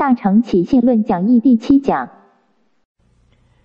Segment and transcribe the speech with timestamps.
[0.00, 2.08] 大乘起信论讲义第七讲。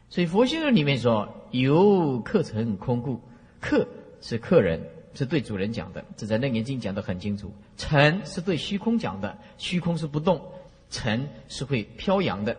[0.10, 3.22] 所以佛性论里面说，由客成空故，
[3.62, 3.88] 客
[4.20, 4.82] 是客人，
[5.14, 7.50] 是对主人讲的，这在楞严经讲的很清楚。
[7.78, 10.42] 尘是对虚空讲的，虚空是不动，
[10.90, 12.58] 尘是会飘扬的，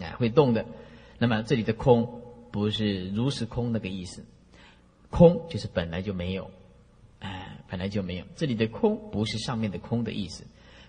[0.00, 0.66] 哎，会动的。
[1.16, 2.20] 那么这里的空
[2.50, 4.24] 不是如实空那个意思，
[5.10, 6.50] 空就是本来就没有，
[7.20, 8.24] 哎，本来就没有。
[8.34, 10.42] 这里的空不是上面的空的意思，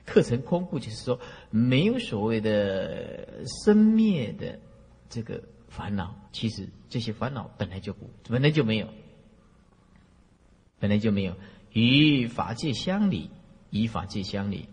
[0.09, 1.19] 课程空故就是说
[1.51, 4.59] 没有所谓的生灭的
[5.07, 6.15] 这个烦恼。
[6.31, 8.87] 其实这些烦恼本来就不，本来就没有，
[10.79, 11.35] 本来就没有。
[11.71, 13.29] 与法界相离，
[13.69, 14.67] 与法界相离。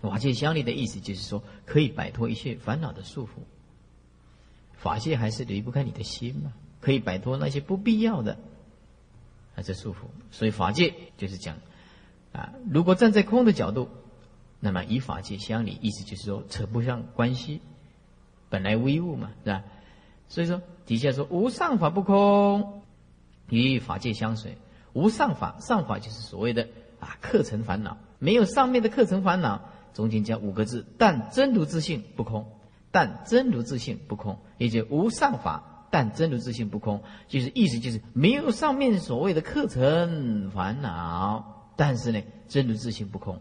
[0.00, 3.40] 法界相离的意思就是说，可以摆脱一切烦恼的束缚。
[4.74, 8.38] 法界还是离不开你的心嘛，可以摆脱那些不必要的
[9.56, 10.08] 啊这束缚。
[10.30, 11.56] 所以法界就是讲
[12.38, 13.88] 啊，如果站在空的角度，
[14.60, 17.60] 那么与法界相离，意思就是说扯不上关系，
[18.48, 19.64] 本来无一物嘛，是吧？
[20.28, 22.82] 所以说底下说无上法不空，
[23.48, 24.56] 与法界相随。
[24.92, 26.68] 无上法，上法就是所谓的
[27.00, 29.60] 啊课程烦恼，没有上面的课程烦恼。
[29.94, 32.46] 中间加五个字，但真如自性不空，
[32.92, 43.40] 但真如自性不空，也就无上法，但真如自性不空，就是意思就是没有上面所谓的课程烦恼，但是呢，真如自性不空，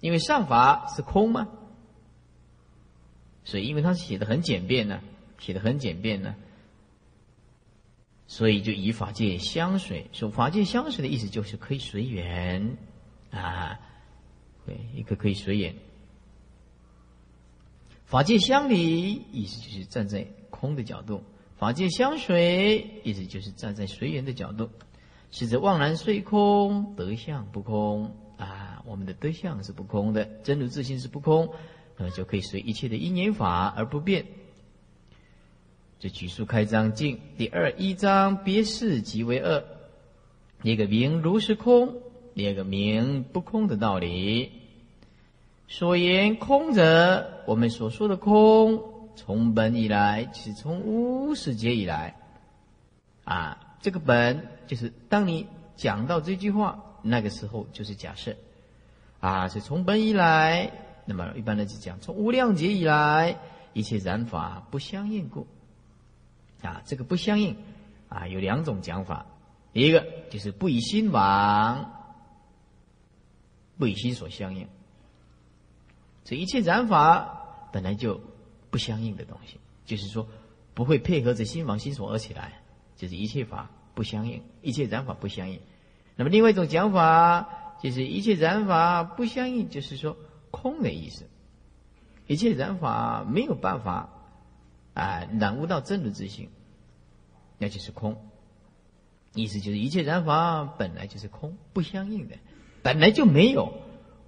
[0.00, 1.48] 因为上法是空嘛，
[3.42, 5.00] 所以因为他写的很简便呢，
[5.38, 6.34] 写的很简便呢，
[8.26, 12.76] 所以就以法界相随，说法界相随的意思就是可以随缘。
[13.30, 13.80] 啊。
[14.66, 15.74] 对，一个可以随缘，
[18.04, 21.22] 法界相离，意思就是站在空的角度；
[21.56, 24.68] 法界相随，意思就是站在随缘的角度。
[25.30, 28.82] 是指妄然虽空，德相不空啊！
[28.86, 31.50] 我们的德相是不空的，真如自性是不空，
[31.96, 34.26] 那么就可以随一切的因缘法而不变。
[35.98, 39.62] 这举书开章经第二一章，别事即为二，
[40.62, 41.94] 一个名如是空。
[42.34, 44.52] 第二个名不空的道理，
[45.68, 52.16] 所言空者，我们所说的空，从本以来，是从无始劫以来，
[53.24, 55.46] 啊，这个本就是当你
[55.76, 58.36] 讲到这句话，那个时候就是假设，
[59.20, 60.72] 啊，是从本以来，
[61.04, 63.38] 那么一般的就讲，从无量劫以来，
[63.72, 65.46] 一切染法不相应故，
[66.62, 67.56] 啊，这个不相应，
[68.08, 69.26] 啊，有两种讲法，
[69.72, 71.96] 一个就是不以心往。
[73.78, 74.68] 不以心所相应，
[76.22, 78.20] 这一切染法本来就
[78.68, 80.28] 不相应的东西，就是说
[80.74, 82.59] 不会配合着心王心所而起来，
[83.00, 85.58] 就是一切法不相应，一切染法不相应。
[86.16, 87.48] 那么另外一种讲法，
[87.82, 90.18] 就是一切染法不相应，就是说
[90.50, 91.24] 空的意思，
[92.26, 94.10] 一切染法没有办法
[94.92, 96.50] 啊染悟到真如之性，
[97.56, 98.18] 那就是空。
[99.32, 102.36] 意思就是一切染法本来就是空，不相应的。
[102.82, 103.72] 本来就没有，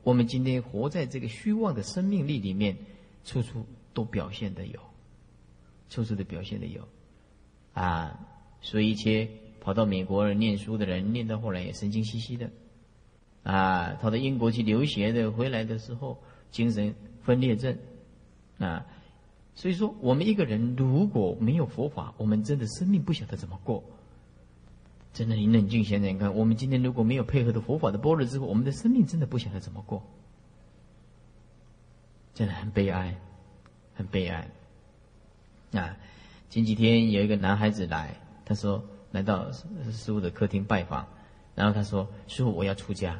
[0.02, 2.78] 我们今天活在这个虚妄的生命力里面，
[3.22, 4.80] 处处都表现的有，
[5.90, 6.88] 处处的表现的有，
[7.74, 8.18] 啊，
[8.62, 9.28] 所以一些
[9.60, 12.50] 跑到美国念书的人，念到后来也神经兮兮的，
[13.42, 16.16] 啊，跑到英国去留学的，回来的时候
[16.50, 17.76] 精神分裂症，
[18.58, 18.86] 啊，
[19.54, 23.84] 所以说我们一个人如果没有佛法，我们真的生命不晓得怎么过。
[25.12, 30.02] 真的，你冷静想想看，我们今天如果没有配合的佛法的般若之后，我们的生命真的不晓得怎么过，
[32.32, 33.14] 真的很悲哀，
[33.94, 34.48] 很悲哀。
[35.72, 35.96] 啊，
[36.48, 38.16] 前几天有一个男孩子来，
[38.52, 41.06] 他说来到师傅的客厅拜访，
[41.54, 43.18] 然后他说：“师傅，我要出家。”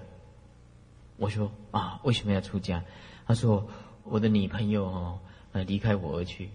[1.16, 2.84] 我说：“啊，为什么要出家？”
[3.26, 3.66] 他说
[4.04, 5.19] ：“我的女朋友哦，
[5.53, 6.50] 呃，离开我而去，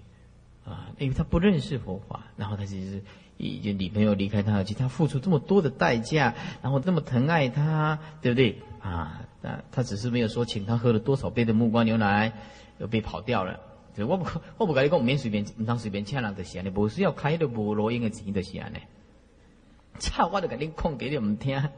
[0.65, 3.01] 啊，因为他不认识佛法，然后他其实。”
[3.39, 6.33] 已经女朋友离开他，而去他付出这么多的代价，
[6.63, 9.21] 然后这么疼爱他，对不对啊？
[9.43, 12.33] 啊，他只是没有说请他喝了多少杯的木瓜牛奶，
[12.79, 13.59] 又被跑掉了。
[14.05, 14.25] 我不
[14.57, 18.77] 我不跟你讲，免随便唔当随便请人就是安尼，不需要开的无录音的钱就是安尼。
[19.99, 21.69] 操，我都跟你讲给你唔听，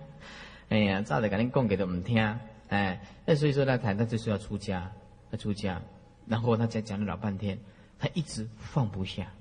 [0.69, 4.92] 哎呀，早就跟你讲给你唔听，哎，那所以说呢，他他就是要出家，
[5.31, 5.81] 他出家，
[6.27, 7.60] 然后他再讲了老半天，
[7.98, 9.31] 他一直放不下，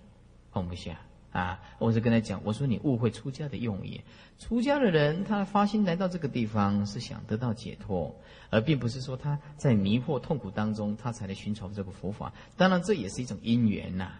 [0.53, 0.97] 放不下。
[1.33, 1.61] 啊！
[1.79, 4.01] 我是跟他讲，我说你误会出家的用意。
[4.39, 8.15] 出家的人，他发心来到这个地方，是想得到解脱，
[8.51, 12.33] 而并不是说他在迷惑痛苦当中，他才来寻找这个佛法。
[12.57, 14.13] 当然，这也是一种因缘呐，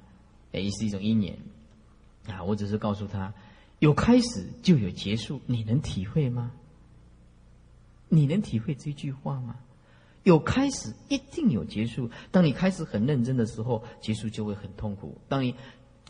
[0.53, 1.39] 也是一种因缘。
[2.27, 3.33] 啊，我只是告诉他，
[3.79, 6.51] 有开始就有结束，你能体会吗？
[8.09, 9.57] 你能体会这句话吗？
[10.25, 12.11] 有开始，一定有结束。
[12.31, 15.55] 当你开始很认真的时候，结束就会很痛苦；当你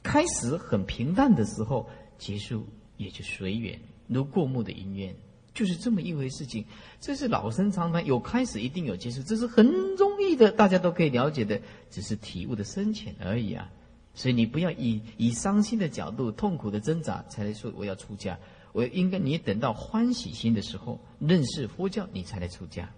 [0.08, 2.66] 开始很平淡的时候，结束
[2.96, 5.14] 也就随缘，如过目的因缘，
[5.52, 6.64] 就是这么一回事情。
[6.98, 9.66] 这是老生常谈，有开始一定有结束，这是很
[9.96, 11.60] 容易的，大家都可以了解的，
[11.90, 13.70] 只是体悟的深浅而已啊。
[14.14, 18.38] 所以你不要以以伤心的角度、痛苦的挣扎才来说我要出家。
[18.72, 22.88] 我应该你等到欢喜心的时候，认识佛教，你才来出家。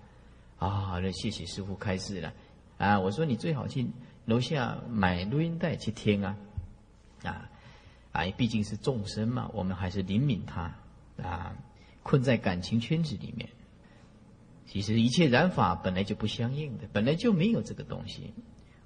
[0.58, 2.32] 啊，那谢谢师傅开示了。
[2.78, 3.84] 啊，我说你最好去
[4.26, 6.22] 楼下买录音带去听。
[6.22, 6.36] 啊，
[8.12, 10.74] 啊，毕竟是众生嘛，我们还是怜悯他
[11.22, 11.54] 啊，
[12.02, 13.48] 困在感情圈子里面。
[14.66, 18.34] 其实一切染法本来就不相应的，本来就没有这个东西。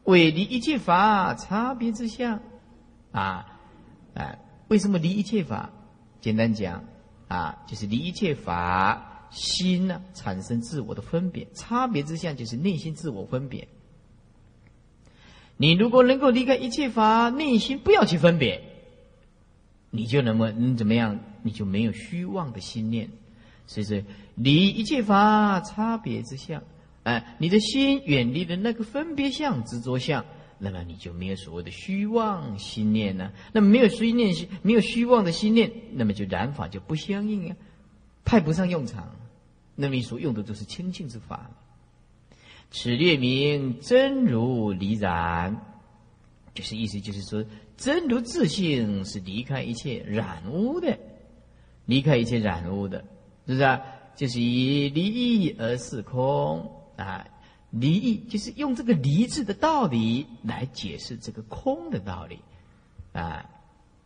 [0.04, 2.40] 为离一切法差别之相，
[3.12, 3.60] 啊，
[4.14, 4.38] 啊，
[4.68, 5.70] 为什么离一切法？
[6.20, 6.84] 简单讲，
[7.28, 13.68] 啊，就是离一切法心呢产生自我的分别，差别之相就是内心自我分别。
[15.56, 18.62] 你如果能够离开一切法，内心不要去分别，
[19.94, 21.18] 你就能么能怎么样？
[21.42, 23.08] 你就没有虚妄的心念，
[23.66, 24.02] 所以说
[24.34, 26.62] 离一切法差别之相。
[27.04, 30.24] 哎，你的心远离了那个分别相、执着相，
[30.58, 33.30] 那么你就没有所谓的虚妄心念呢。
[33.52, 37.56] 那么没有虚念心，没有虚妄的心念，那么就染法就不相应啊，
[38.24, 39.14] 派不上用场。
[39.76, 41.50] 那么你所用的都是清净之法。
[42.70, 45.73] 此列名真如离染，
[46.54, 47.44] 就是意思就是说，
[47.76, 50.96] 真如自性是离开一切染污的，
[51.84, 52.98] 离开一切染污的，
[53.46, 53.80] 是不是啊？
[54.16, 56.70] 就是以离异而是空。
[56.96, 57.26] 啊，
[57.70, 62.38] 离异就是用这个“离”字的道理来解释这个空的道理，
[63.12, 63.50] 啊，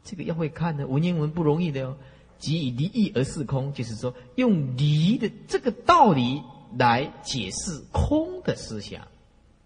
[0.02, 1.98] 这个要会看的文言文不容易的哦。
[2.38, 6.42] 即以离异而是空，就是说用离的这个道理
[6.78, 9.06] 来解释空的思想，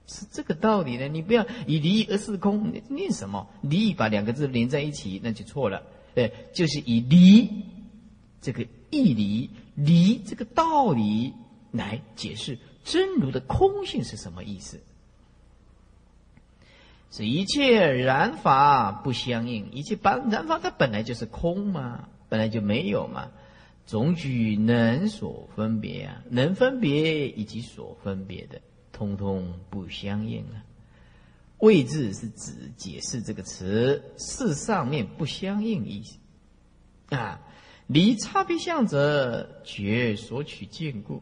[0.07, 1.09] 是这个道理呢。
[1.09, 3.49] 你不要以离而是空，念什么？
[3.63, 5.83] 离把两个字连在一起，那就错了。
[6.15, 7.49] 对，就是以离
[8.41, 11.33] 这个义离离这个道理
[11.71, 12.59] 来解释。
[12.85, 14.81] 真如的空性是什么意思？
[17.13, 23.31] 是一切染法不相应，一切本染法它本来就是空嘛，本来就没有嘛。
[23.85, 28.61] 总举能所分别啊，能分别以及所分别的，
[29.03, 30.63] 通通不相应啊。
[31.59, 37.41] 位置是指解释这个词，是上面不相应意思啊。
[37.89, 41.21] 离差别相者，觉所取见故。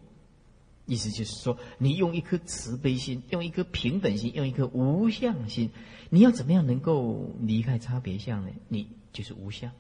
[0.85, 5.71] 意思就是说，你用一颗慈悲心，用一颗平等心，用一颗无相心，
[6.11, 8.51] 你要怎么样能够离开差别相呢？
[8.69, 9.73] 你就是无相。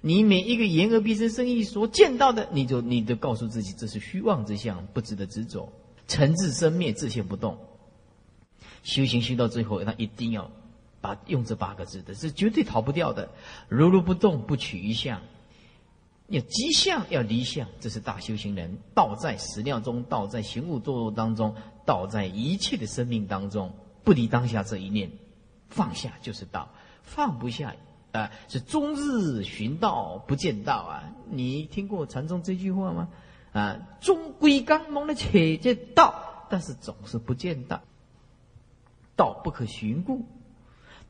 [0.00, 5.72] 你每一个言而必生生意所见到的，你就你就告诉自己，这是虚妄之相，不值得执着。
[6.08, 7.56] 尘自生灭，自现不动。
[8.82, 10.50] 修行修到最后，他一定要
[11.00, 13.28] 把用这八个字的，是绝对逃不掉的。
[13.68, 15.20] 如如不动，不取一相。
[16.28, 18.76] 要即相，要离相，这是大修行人。
[18.94, 21.54] 道在始料中，道在行物作作当中，
[21.86, 23.72] 道在一切的生命当中，
[24.04, 25.10] 不离当下这一念，
[25.70, 26.68] 放下就是道，
[27.02, 27.74] 放不下
[28.12, 31.04] 啊，是终日寻道不见道啊！
[31.30, 33.08] 你听过禅宗这句话吗？
[33.52, 37.82] 啊，终归刚猛的且见道，但是总是不见道。
[39.16, 40.26] 道不可寻故，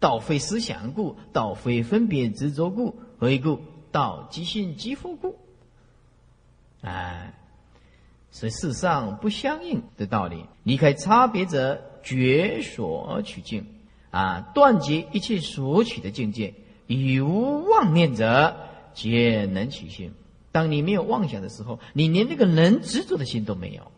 [0.00, 3.60] 道非思想故，道非分别执着故，何以故？
[3.90, 5.36] 道即性即复故，
[6.82, 7.32] 哎，
[8.30, 10.44] 是世上不相应的道理。
[10.62, 13.66] 离开差别者，绝所取境
[14.10, 16.54] 啊，断绝一切所取的境界。
[16.86, 18.56] 以无妄念者，
[18.92, 20.12] 皆能取性。
[20.52, 23.90] 当你没有妄想的时候，你连那个能执着的心都没有，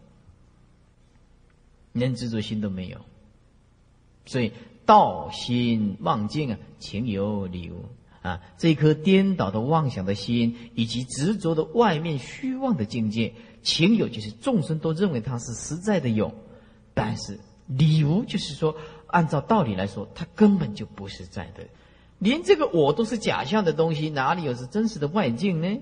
[1.92, 2.99] 能执着心都没有。
[4.26, 4.52] 所以
[4.87, 7.85] 道心妄境啊，情有理无。
[8.23, 16.35] 啊，这颗颠倒的妄想的心，以及执着的外面虚妄的境界，情有就是众生都认为它是实在的有，
[16.92, 18.76] 但是理无就是说，
[19.07, 21.66] 按照道理来说，它根本就不是在的，
[22.19, 25.80] 连这个我都是假象的东西，哪里有是真实的外境呢？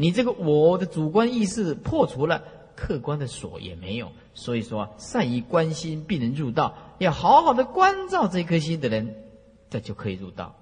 [0.00, 2.44] 你这个我的主观意识破除了，
[2.76, 4.12] 客观的锁也没有。
[4.32, 9.16] 所以说，善于关心并能入道，要好好的关照这颗心的人，
[9.70, 10.54] 这就可以入道。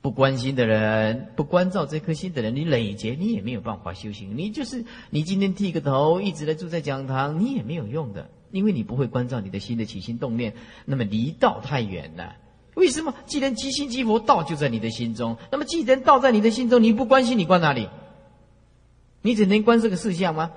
[0.00, 4.36] 不关心的人，不关照这颗心的人，你累劫你也没有办法修行。
[4.36, 10.54] 你就是你今天剃个头，一直来住在讲堂，你也没有用的，因为你不会关照你的心的起心动念。
[10.86, 12.34] 那么离道太远了。
[12.76, 13.14] 为什么？
[13.26, 15.38] 既然即心即佛，道就在你的心中。
[15.50, 17.88] 那么既然道在你的心中，你不关心，你关哪里？
[19.22, 20.52] 你只能观这个事相吗？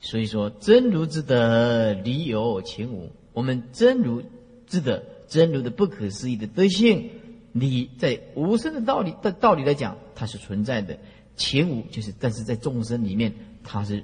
[0.00, 3.10] 所以说，真如之德，理有情无。
[3.34, 4.22] 我们真如
[4.66, 7.10] 之德，真如的不可思议的德性，
[7.52, 10.96] 你在无声的道理的道理来讲，它是存在的；
[11.36, 14.02] 情无就是，但是在众生里面，它是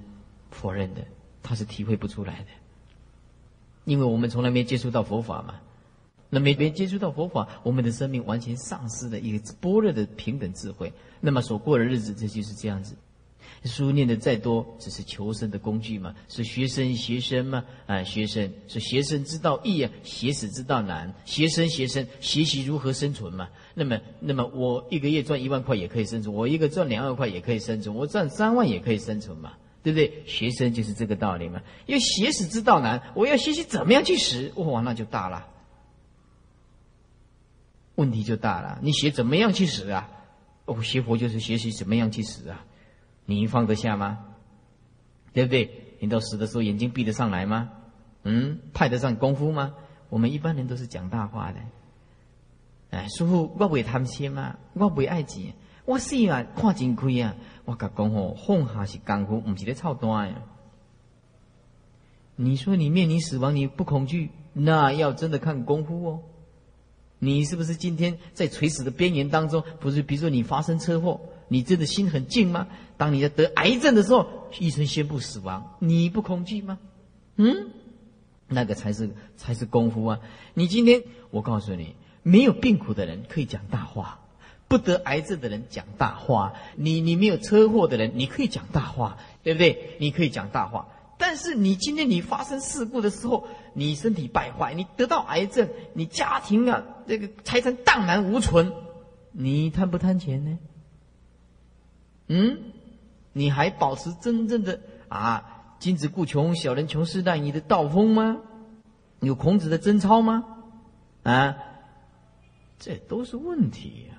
[0.51, 1.01] 否认的，
[1.43, 2.47] 它是体会不出来的。
[3.85, 5.55] 因为我们从来没接触到佛法嘛，
[6.31, 10.93] 那没没接触到佛法，我们的生命完全丧失了一个般若的平等智慧。
[11.21, 12.95] 那么所过的日子，这就是这样子。
[13.65, 21.13] 书念的再多，只是求生的工具嘛，是学生学生嘛，啊，学生是学生之道易啊，学死之道难。
[21.25, 23.49] 学生学生学习如何生存嘛？
[23.75, 29.55] 那么，那么我一个月赚一万块也可以生存，我一个赚两万块也可以生存，我赚三万也可以生存嘛？
[29.83, 30.23] 对不对？
[30.27, 31.61] 学生就是这个道理嘛。
[31.87, 35.45] 因为学死之道难，我要学习怎么样去死，哇，那就大了，
[37.99, 38.79] 问题就大了。
[38.81, 40.09] 你学怎么样去死啊？
[40.67, 42.65] 哦，学佛就是学习怎么样去死啊？
[43.25, 44.25] 你放得下吗？
[45.33, 45.97] 对不对？
[45.99, 47.71] 你到死的时候眼睛闭得上来吗？
[48.23, 49.75] 嗯，派得上功夫吗？
[50.11, 51.59] 我们一般人都是讲大话的。
[52.91, 57.35] 哎，师傅，我会贪心嘛，我会爱钱，我死啊看真亏啊！
[57.65, 60.37] 我甲讲吼，放下是功夫，不是咧操蛋呀。
[62.37, 66.23] 你说你面临死亡你不恐惧，那要真的看功夫哦。
[67.19, 69.65] 你是不是今天在垂死的边缘当中？
[69.81, 71.21] 不是，比如说你发生车祸。
[71.51, 72.69] 你真的心很静吗？
[72.99, 76.79] 当你在得癌症的时候，医生宣布死亡，你不恐惧吗？
[77.37, 77.71] 嗯，
[78.49, 79.09] 那个才是
[79.39, 80.21] 才是功夫啊！
[80.53, 84.21] 你今天，我告诉你，没有病苦的人可以讲大话，
[84.69, 89.97] 不得癌症的人讲大话，你你没有车祸的人，你可以讲大话，对不对？
[90.01, 98.73] 你可以讲大话，但是你今天你发生事故的时候，你身体败坏，你得到癌症，你家庭啊这个财产荡然无存，
[99.33, 100.59] 你贪不贪钱呢？
[102.29, 102.73] 嗯，
[103.33, 108.39] 你还保持真正的啊“君子固穷，小人穷时代”你的道风吗？
[109.21, 110.45] 有孔子的贞操吗？
[111.25, 111.57] 啊，
[112.79, 114.15] 这都是问题呀。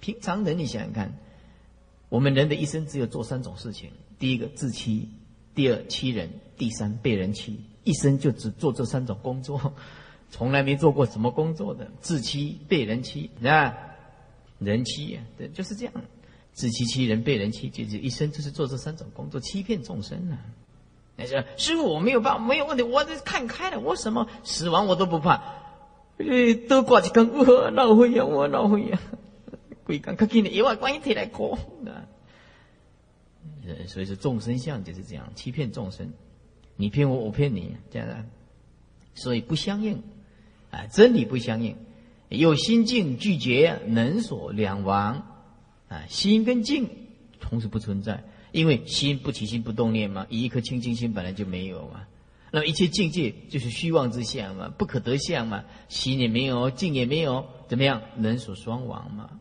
[0.00, 1.12] 平常人，你想想看，
[2.08, 5.08] 我们人的一生只有做三种事情：第一个自欺，
[5.52, 7.58] 第二欺人，第三被人欺。
[7.82, 9.74] 一生就只做这三种工作，
[10.30, 13.74] 从来没做过什么工作的自欺、被人欺啊，
[14.60, 15.94] 人欺，对，就是这样。
[16.52, 20.38] 自欺欺人，被人欺，就是一生就是做这三种工作，欺骗众生呢。
[21.16, 25.42] 你说师傅，我没有办法，没有问题，我这看开了，我什么死亡我都不怕。
[26.18, 29.00] 诶，多挂一根，我老会呀，我老会呀，
[29.82, 31.58] 鬼讲可紧的，一万观音提来哭。
[33.86, 36.12] 所以说众生相就是这样，欺骗众生，
[36.76, 38.24] 你骗我，我骗你，这样的，
[39.14, 40.02] 所以不相应
[40.70, 41.76] 啊，真理不相应，
[42.28, 45.26] 有心境拒绝，能所两亡。
[45.88, 46.88] 啊，心跟静
[47.38, 52.06] 同时不存在，因为心不起心不动念嘛，以一颗清净心本来就没有嘛。
[52.50, 58.00] 那么一切境界就是虚妄之相嘛，不可得相嘛，心也没有，静也没有，怎么样？
[58.16, 59.38] 能所双亡嘛，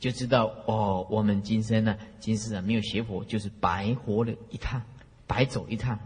[0.00, 4.82] 就知道哦，我们今生呢，今世啊，没有学佛，就是白活了一趟，
[5.28, 5.98] 白走一趟。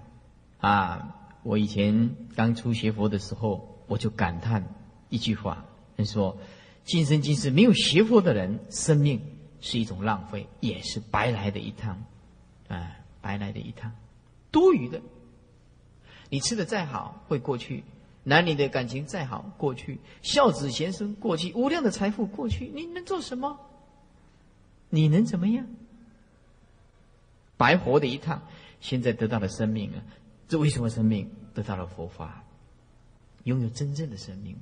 [0.58, 4.74] 啊，我以前刚出学佛的时候，我就感叹
[5.08, 5.64] 一句话，
[5.96, 6.36] 他说：
[6.84, 9.20] 今生今世没有学佛的人，生命。
[9.66, 12.04] 是一种浪费，也是白来的一趟，
[12.68, 13.90] 啊，白来的一趟，
[14.50, 15.00] 多余的。
[16.28, 17.82] 你吃的再好会过去，
[18.24, 23.58] 男女的感情再好过去，孝子贤孙过去，无量的财富过去，你能做什么？
[24.94, 25.66] 你能怎么样？
[27.56, 28.42] 白活的一趟，
[28.80, 30.02] 现在得到了生命啊！
[30.48, 32.44] 这为什么生命得到了佛法？
[33.44, 34.56] 拥有真正的生命，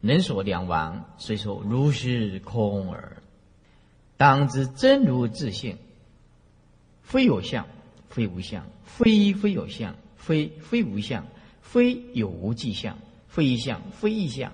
[0.00, 3.22] 能所两亡，虽说如是空耳。
[4.16, 5.76] 当知真如自性，
[7.02, 7.66] 非有相，
[8.08, 11.26] 非无相，非非有相，非非无相，
[11.62, 14.52] 非有无迹象，非一相，非异相，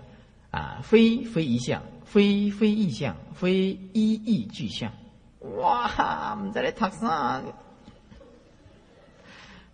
[0.51, 4.93] 啊，非非一相，非非意象，非一意具象。
[5.59, 7.41] 哇，我们再来读啥？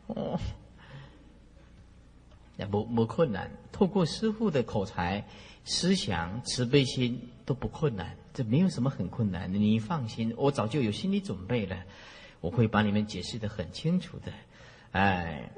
[0.09, 0.38] 哦，
[2.59, 5.25] 那不不困难，透过师傅的口才、
[5.64, 8.14] 思想、慈悲心都不困难。
[8.35, 11.85] 这没有什么很困难的，你放心，我早就有心理准备了，
[12.43, 14.31] 我会把你们解释的很清楚的。
[14.93, 15.50] 哎，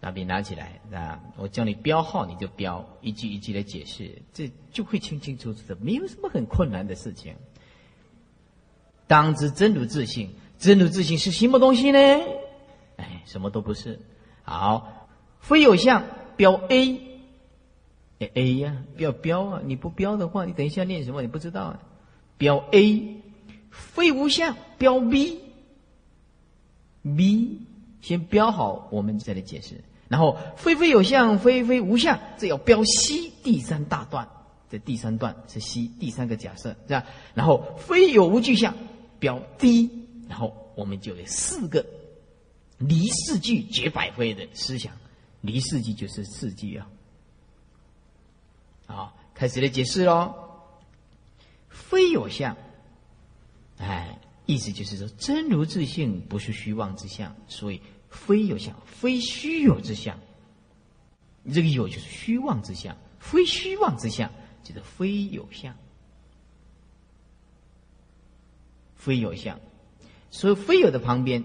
[0.00, 7.34] 拿笔拿起来啊，我叫你标号你就标，一句一句的解释，这就会清清楚楚的，没有什么很困难的事情。
[9.06, 11.98] 当知真如自性，真如自性是什么东西呢？
[12.96, 13.98] 哎，什么都不是。
[14.42, 15.08] 好，
[15.40, 16.04] 非有相，
[16.36, 17.00] 标 A。
[18.18, 19.60] 哎 A 呀，不要标啊！
[19.62, 21.20] 你不标的话，你等一下念什么？
[21.20, 21.82] 你不知道啊。
[22.38, 23.20] 标 A，
[23.70, 25.42] 非无相标 B，B
[28.00, 29.82] 先标好，我们再来解释。
[30.08, 34.28] 然后非非有相，非非无相，这要标西第三大段。
[34.68, 37.04] 这第三段是西第三个假设，是吧？
[37.34, 38.74] 然后非有无具象
[39.18, 39.90] 标 D，
[40.28, 41.86] 然后我们就有四个
[42.78, 44.92] 离四句绝百非的思想。
[45.40, 46.88] 离四句就是四句啊。
[48.86, 50.34] 好，开始来解释喽。
[51.68, 52.56] 非有相，
[53.78, 60.18] 哎，意思就是说真如自性不是虚妄之相，所以非有相，非虚有之相。
[61.42, 65.76] 你这个有就是虚妄之相，非虚妄之相就是非有相，
[68.94, 69.60] 非有相。
[70.30, 71.44] 所以非有的旁边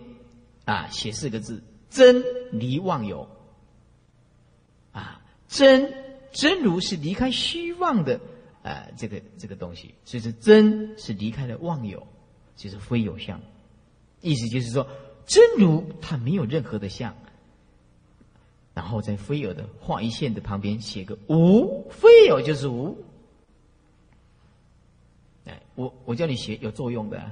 [0.65, 3.27] 啊，写四个字：真离妄有。
[4.93, 5.99] 啊，真。
[6.33, 8.21] 真如是离开虚妄的，
[8.63, 12.07] 呃，这个这个东西，所以说真是离开了妄有，
[12.55, 13.39] 就是非有相。
[14.21, 14.87] 意思就是说，
[15.25, 17.15] 真如它没有任何的相，
[18.73, 22.97] 然后在非有的画一线的旁边写个无，非有就是无。
[25.45, 27.31] 哎，我我叫你写有作用的，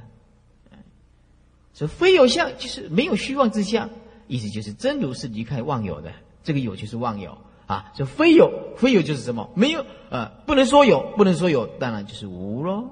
[1.74, 3.90] 所以非有相就是没有虚妄之相，
[4.28, 6.12] 意思就是真如是离开妄有的，
[6.44, 7.38] 这个有就是妄有。
[7.68, 9.48] 啊，就非有，非有就是什么？
[9.56, 12.90] 没有，呃，不能说有，不能说有，当然就是无喽。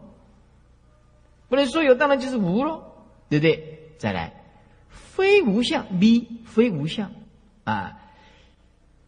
[1.49, 2.83] 不能说有，当然就是无喽，
[3.29, 3.93] 对不对？
[3.97, 4.43] 再来，
[4.89, 7.11] 非无相，b 非无相，
[7.63, 7.97] 啊，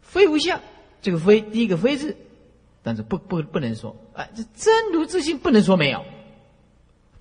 [0.01, 0.61] 非无相，
[1.01, 2.17] 这个非第一个非字，
[2.81, 6.03] 但是不不不能说，啊，这真如自性不能说没有，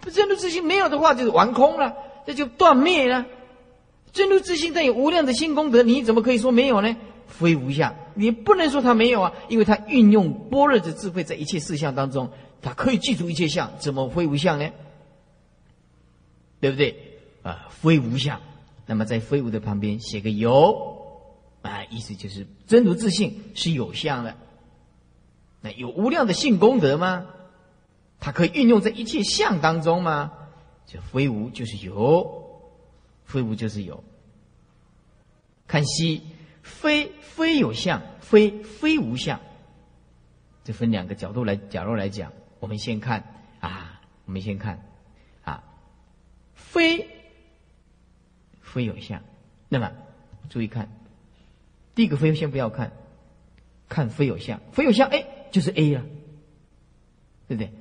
[0.01, 1.95] 不真如自性没有的话，就是完空了，
[2.27, 3.27] 这就断灭了。
[4.11, 6.97] 真如自性带有无量的新功德，你怎么可以说没有呢？
[7.27, 12.31] 非无相，你不能说它没有啊，因为它运用般若的智慧在一切事项当中，
[12.63, 14.71] 它可以记住一切相，怎么非无相呢？
[16.61, 17.19] 对不对？
[17.43, 18.41] 啊，非无相，
[18.87, 21.23] 那么在非无的旁边写个有，
[21.63, 24.37] 啊，意思就是真如自性是有相的，
[25.61, 27.27] 那有无量的性功德吗？
[28.21, 30.33] 它可以运用在一切相当中吗？
[30.87, 32.71] 就非无就是有，
[33.25, 34.03] 非无就是有。
[35.67, 36.23] 看西。
[36.61, 39.41] 非非有相，非非无相，
[40.65, 42.31] 这分两个角度来角度来讲。
[42.61, 43.25] 我们先看
[43.61, 44.87] 啊，我们先看，
[46.71, 47.09] 非
[48.61, 49.23] 非有相。
[49.69, 49.93] 那么
[50.51, 50.89] 注意看，
[51.95, 52.93] 第一个非先不要看，
[53.89, 56.05] 看非有相，非有相，哎，就是 A 了，
[57.49, 57.73] 对不对？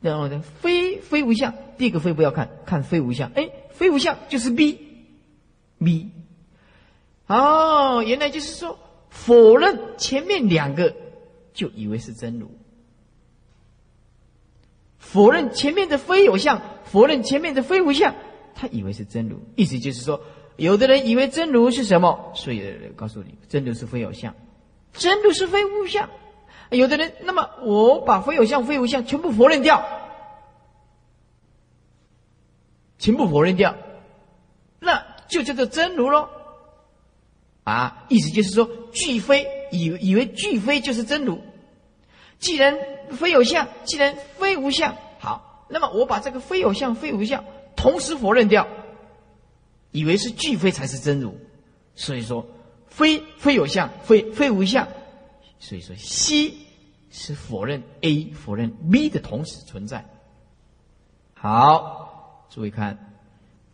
[0.00, 6.10] 然后呢，非非无相，第一个非不要看，看非无相，哎，非无相就是 B，B。
[7.26, 10.94] 哦，原来就是说否认前面两个，
[11.54, 12.48] 就以为是真如；
[15.04, 18.14] 否认前面的非有相，否认前面的非无相，
[18.54, 19.38] 他以为是真如。
[19.54, 20.20] 意思就是说，
[20.56, 22.62] 有的人以为真如是什么，所以
[22.96, 24.34] 告诉你，真如是非有相，
[24.94, 26.08] 真如是非无相。
[26.70, 29.86] 有的人，那么我把非有相、非无相全部否认掉，
[32.98, 33.76] 全部否认掉，
[34.80, 36.28] 那就叫做真如喽。
[37.62, 41.40] 啊，意思就是说，俱非以以为俱非就是真如。
[42.44, 42.78] 既然
[43.10, 47.42] 非有相，既然非无相，好，那么我把这个非有相、非无相
[47.74, 48.68] 同时否认掉，
[49.92, 51.38] 以为是俱非才是真如。
[51.94, 52.46] 所以说，
[52.86, 54.86] 非非有相，非非无相。
[55.58, 56.52] 所以说，C
[57.10, 60.04] 是否认 A，否认 B 的同时存在。
[61.32, 63.14] 好，注意看，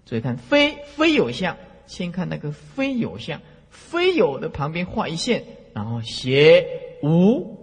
[0.07, 1.57] 注意看，非非有相，
[1.89, 3.41] 先看那个非有相。
[3.69, 6.67] 非有的旁边画一线，然后写
[7.03, 7.60] 无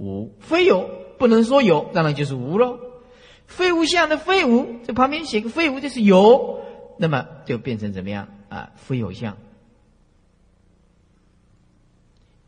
[0.00, 2.80] 无非有不能说有，当然就是无喽。
[3.46, 6.60] 非无相的非无，这旁边写个非无就是有，
[6.98, 8.72] 那么就变成怎么样啊？
[8.76, 9.36] 非有相。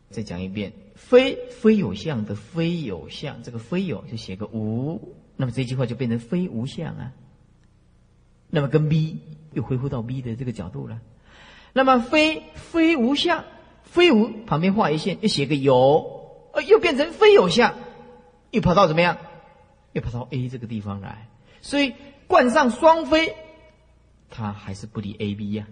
[0.09, 7.13] 再讲一遍，非非有相的非有相，这个非有就写个无，那么这句话就变成非无相啊。
[8.49, 9.19] 那么跟 B
[9.53, 11.01] 又恢复到 B 的这个角度了。
[11.73, 13.45] 那么非非无相，
[13.83, 16.22] 非无旁边画一线，又写个有，
[16.53, 17.75] 呃，又变成非有相，
[18.51, 19.19] 又跑到怎么样？
[19.93, 21.29] 又跑到 A 这个地方来，
[21.61, 21.95] 所以
[22.27, 23.37] 冠上双非，
[24.31, 25.67] 它还是不离 A、B 呀，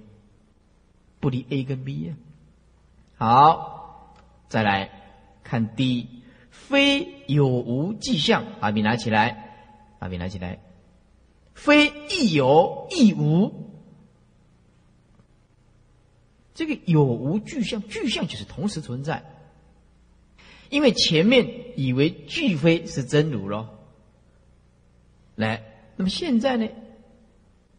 [1.20, 2.14] 不离 A 跟 B 呀。
[3.16, 4.14] 好，
[4.48, 4.90] 再来
[5.42, 6.06] 看 D，
[6.50, 9.54] 非有无迹象，把笔拿起来，
[9.98, 10.58] 把笔拿起来，
[11.54, 13.70] 非亦有亦无。
[16.52, 19.24] 这个有无具象，具象就是同时存在。
[20.70, 23.68] 因为前面以为具非是真如咯。
[25.34, 25.62] 来，
[25.96, 26.68] 那么现在呢，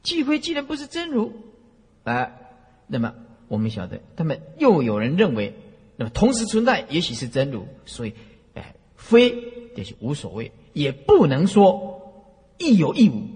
[0.04, 1.32] 聚非既然不是真如，
[2.04, 2.32] 啊，
[2.88, 3.14] 那么
[3.48, 5.54] 我们晓得，他们又有人认为，
[5.96, 8.14] 那么同时存在也许是真如，所以，
[8.54, 9.32] 哎，非
[9.76, 12.26] 就是无所谓，也不能说
[12.58, 13.28] 亦有亦无，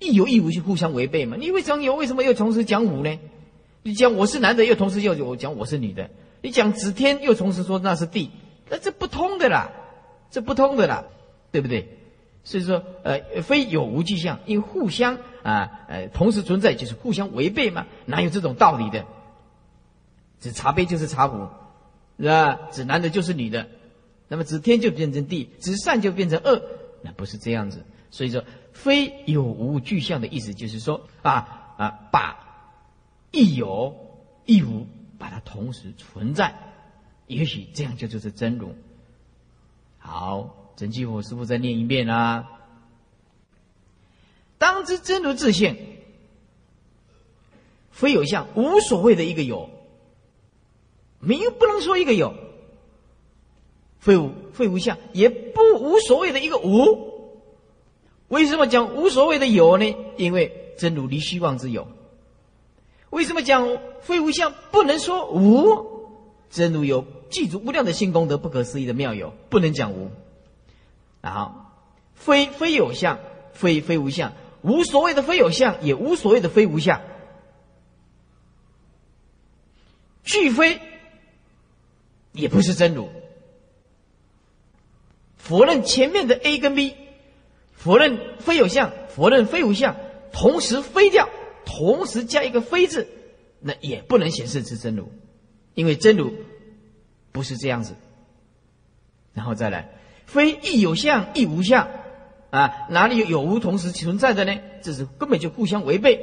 [0.00, 1.36] 亦有亦无是互相违背嘛？
[1.36, 1.94] 你为什么有？
[1.96, 3.18] 为什么又同时讲无呢？
[3.82, 6.08] 你讲我是男的，又同时又我讲我是女的；
[6.42, 8.30] 你讲指天，又同时说那是地，
[8.68, 9.70] 那这不通的啦，
[10.30, 11.04] 这不通的啦，
[11.52, 11.98] 对不对？
[12.44, 19.06] 所以说，呃，非有无具象，因为互相啊，呃，同时存在就是互相违背嘛，哪有这种道理的？
[20.40, 21.48] 指茶杯就是茶壶，
[22.18, 22.58] 是吧？
[22.70, 23.66] 指男的就是女的，
[24.28, 26.60] 那么指天就变成地，指善就变成恶，
[27.00, 27.82] 那不是这样子。
[28.10, 32.36] 所以说，非有无具象的意思就是说，啊啊，把
[33.30, 33.96] 亦有
[34.44, 34.86] 亦无，
[35.18, 36.54] 把它同时存在，
[37.26, 38.74] 也许这样就就是真如。
[39.98, 40.60] 好。
[40.76, 42.50] 真句我师傅再念一遍啊！
[44.58, 45.76] 当知真如自性，
[47.92, 49.70] 非有相，无所谓的一个有，
[51.20, 52.34] 没有不能说一个有，
[54.00, 57.30] 非无非无相，也不无所谓的一个无。
[58.26, 59.94] 为什么讲无所谓的有呢？
[60.16, 61.86] 因为真如离虚妄之有。
[63.10, 65.93] 为什么讲非无相不能说无？
[66.54, 70.12] 真如有具足无量的性功德，不可思议的妙有，不能讲无。
[71.20, 71.52] 然后，
[72.14, 73.18] 非非有相，
[73.52, 77.00] 非非无相，无所谓的非有相，也无所谓的非无相。
[80.22, 80.80] 俱非，
[82.30, 83.10] 也不是真如。
[85.36, 86.94] 否认前面的 A 跟 B，
[87.72, 89.96] 否认非有相，否认非无相，
[90.32, 91.28] 同时非掉，
[91.66, 93.08] 同时加一个非字，
[93.58, 95.10] 那也不能显示是真如，
[95.74, 96.32] 因为真如
[97.32, 97.94] 不是这样子。
[99.32, 99.90] 然后再来。
[100.26, 101.86] 非亦有相亦无相，
[102.50, 104.58] 啊，哪里有有无同时存在的呢？
[104.82, 106.18] 这是根本就互相违背，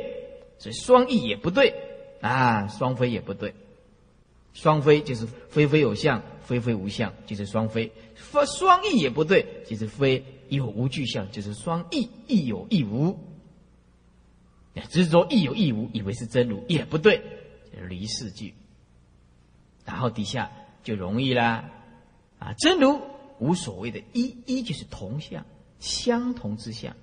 [0.58, 1.76] 所以双异也不对，
[2.20, 3.54] 啊，双非也不对，
[4.54, 13.18] 双非就是非非有相，非非无相，就是双非；非双异也不对，就是非有无具象，就是双异，亦有亦无。
[14.90, 17.22] 只是说亦有亦无，以为是真如也不对，
[17.88, 18.56] 离世句，
[19.86, 20.52] 然后底下
[20.84, 21.66] 就容易啦，
[22.40, 23.00] 啊，真如。
[23.40, 25.44] 无所谓的一，一就是同相，
[25.80, 26.94] 相同之相，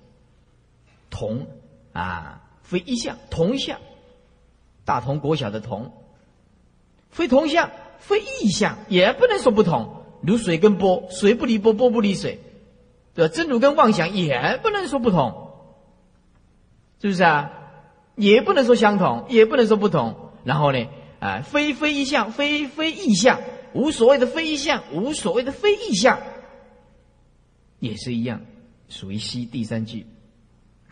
[1.09, 1.47] 同
[1.91, 3.77] 啊，非一相，同相，
[4.85, 5.91] 大同国小的同，
[7.09, 10.05] 非同相，非异相，也不能说不同。
[10.21, 12.39] 如水跟波，水不离波，波不离水，
[13.13, 13.33] 对吧？
[13.35, 15.51] 真如跟妄想也不能说不同，
[17.01, 17.51] 是不是啊？
[18.15, 20.31] 也不能说相同，也不能说不同。
[20.45, 20.87] 然后呢，
[21.19, 23.41] 啊，非非意象，非非异象。
[23.73, 26.19] 无所谓的非意象，无所谓的非异象，
[27.79, 28.41] 也是一样，
[28.89, 30.05] 属于西第三句。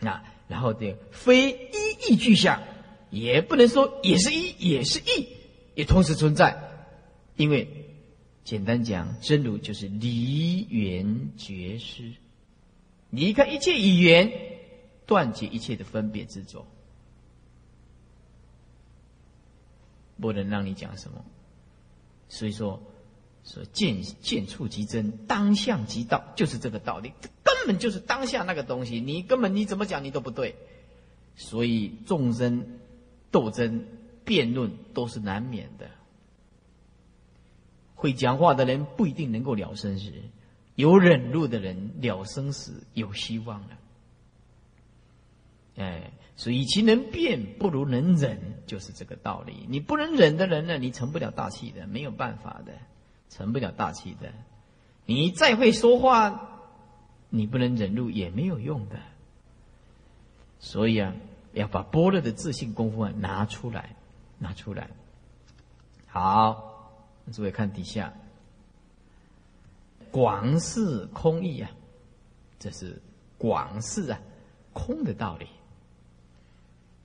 [0.00, 2.62] 啊，然后的非一异具象，
[3.10, 5.26] 也不能说也是一，也是异，
[5.74, 6.56] 也同时存在。
[7.34, 7.68] 因为
[8.44, 12.12] 简单讲，真如就是离缘绝失，
[13.10, 14.32] 离开一切语言，
[15.04, 16.64] 断绝一切的分别执着，
[20.20, 21.24] 不能让你讲什么。
[22.28, 22.82] 所以说，
[23.44, 29.00] 说见见处即真，当相即道，就是这个道理，根本就是当下那个东西。
[29.00, 30.56] 你根本你怎么讲你都不对。
[31.36, 32.78] 所以众生
[33.30, 33.86] 斗争、
[34.24, 35.88] 辩论都是难免的。
[37.94, 40.12] 会讲话的人不一定能够了生死，
[40.74, 43.78] 有忍辱的人了生死有希望了。
[45.76, 46.12] 哎。
[46.38, 49.66] 所以，其能变，不如能忍，就是这个道理。
[49.68, 52.72] 你不能忍的人呢，你成不了大器的，没有办法的，
[53.28, 54.32] 成不了大器的。
[55.04, 56.60] 你再会说话，
[57.28, 59.00] 你不能忍辱也没有用的。
[60.60, 61.12] 所以啊，
[61.54, 63.96] 要把般若的自信功夫啊拿出来，
[64.38, 64.88] 拿出来。
[66.06, 68.12] 好，诸位看底下，
[70.12, 71.70] 广视空义啊，
[72.60, 73.02] 这是
[73.36, 74.20] 广视啊
[74.72, 75.48] 空的道理。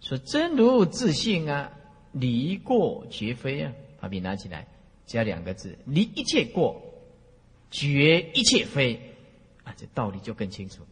[0.03, 1.71] 说真如自性啊，
[2.11, 4.67] 离过绝非啊，把笔拿起来，
[5.05, 6.83] 加两个字，离一切过，
[7.71, 9.15] 绝一切非，
[9.63, 10.85] 啊，这道理就更清楚。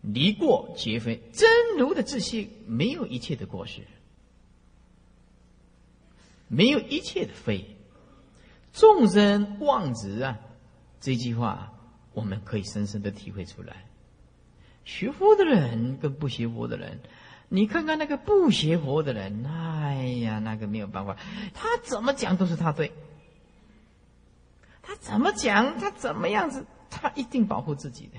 [0.00, 3.80] 离过绝非，真如的自性没有一切的过失，
[6.46, 7.64] 没有一切的非。
[8.72, 10.38] 众生妄执啊，
[11.00, 11.72] 这句话
[12.14, 13.84] 我们可以深深的体会出来。
[14.84, 17.00] 学佛的人跟不学佛的人。
[17.48, 21.16] 你看看那个不学佛的人，哎呀，那个没有办法，
[21.54, 22.92] 他怎么讲都是他对，
[24.82, 28.18] 他怎么讲，他怎么样子，他一定保护自己的。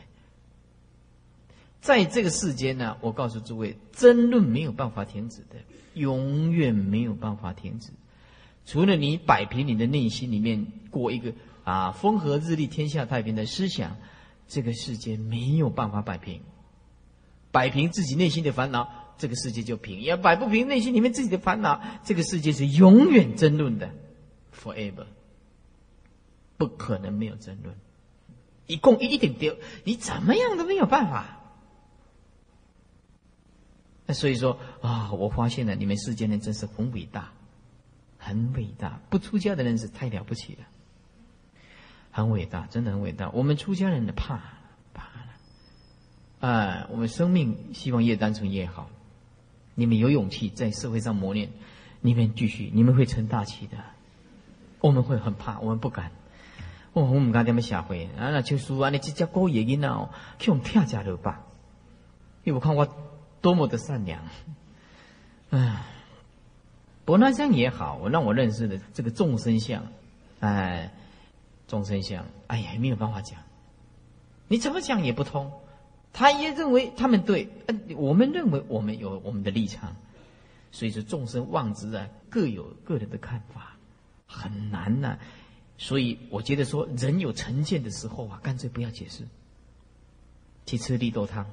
[1.82, 5.56] 在这个世间呢，我告诉诸位，争论没有办法停止的，
[5.94, 7.92] 永远没有办法停止。
[8.66, 13.98] 除了你摆平你的内心里面过一个啊风和日丽、天下太平的思想，
[14.48, 16.42] 这个世界没有办法摆平。
[17.52, 23.90] 摆平自己内心的烦恼，这个世界就平；要摆不平内心里面自己的烦恼，这个世界是永远争论的
[24.56, 25.06] ，forever，
[26.58, 27.76] 不可能没有争论。
[28.68, 31.40] 一共一点丢，你怎么样都没有办法。
[34.06, 37.32] 那所以说啊，我发现了你们世间人真是很伟大，
[38.18, 39.02] 很伟大。
[39.10, 40.66] 不出家的人是太了不起了，
[42.12, 43.30] 很伟大，真的很伟大。
[43.32, 44.42] 我们出家人的怕
[44.94, 48.90] 怕了，啊，我们生命希望越单纯越好。
[49.80, 51.50] 你们有勇气在社会上磨练，
[52.02, 53.78] 你们继续，你们会成大器的。
[54.80, 56.12] 我们会很怕，我们不敢。
[56.94, 58.90] 我我唔敢点么社会，啊那就输啊！
[58.90, 60.10] 你这只狗野囡哦，
[60.40, 61.44] 去用跳家了吧？
[62.44, 62.88] 因为我看我
[63.40, 64.24] 多么的善良，
[65.52, 65.86] 唉，
[67.06, 69.84] 伯南香也好，我让我认识的这个众生相，
[70.40, 70.92] 哎，
[71.68, 73.40] 众生相，哎呀，没有办法讲，
[74.48, 75.52] 你怎么讲也不通。
[76.18, 79.96] 他也认为他们对，嗯，我们认为我们有我们的立场，
[80.72, 83.78] 所以说众生望之啊，各有个人的看法，
[84.26, 85.20] 很难呐。
[85.78, 89.28] 所以我觉得说，人有成见的时候啊，干脆不要解释，
[90.66, 91.46] 去吃绿豆汤。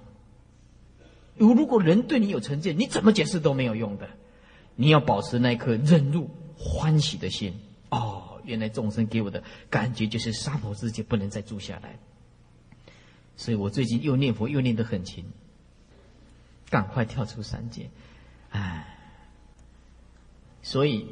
[1.36, 4.08] 如如果人对你有成见，你怎么解释都没有用的。
[4.76, 7.52] 你要保持那颗忍辱欢喜的心。
[7.90, 11.98] 哦，原来众生给我的感觉就是沙婆世界不能再住下来。
[13.36, 15.24] 所以我最近又念佛又念得很勤，
[16.70, 17.90] 赶快跳出三界。
[18.50, 18.98] 唉，
[20.62, 21.06] 所以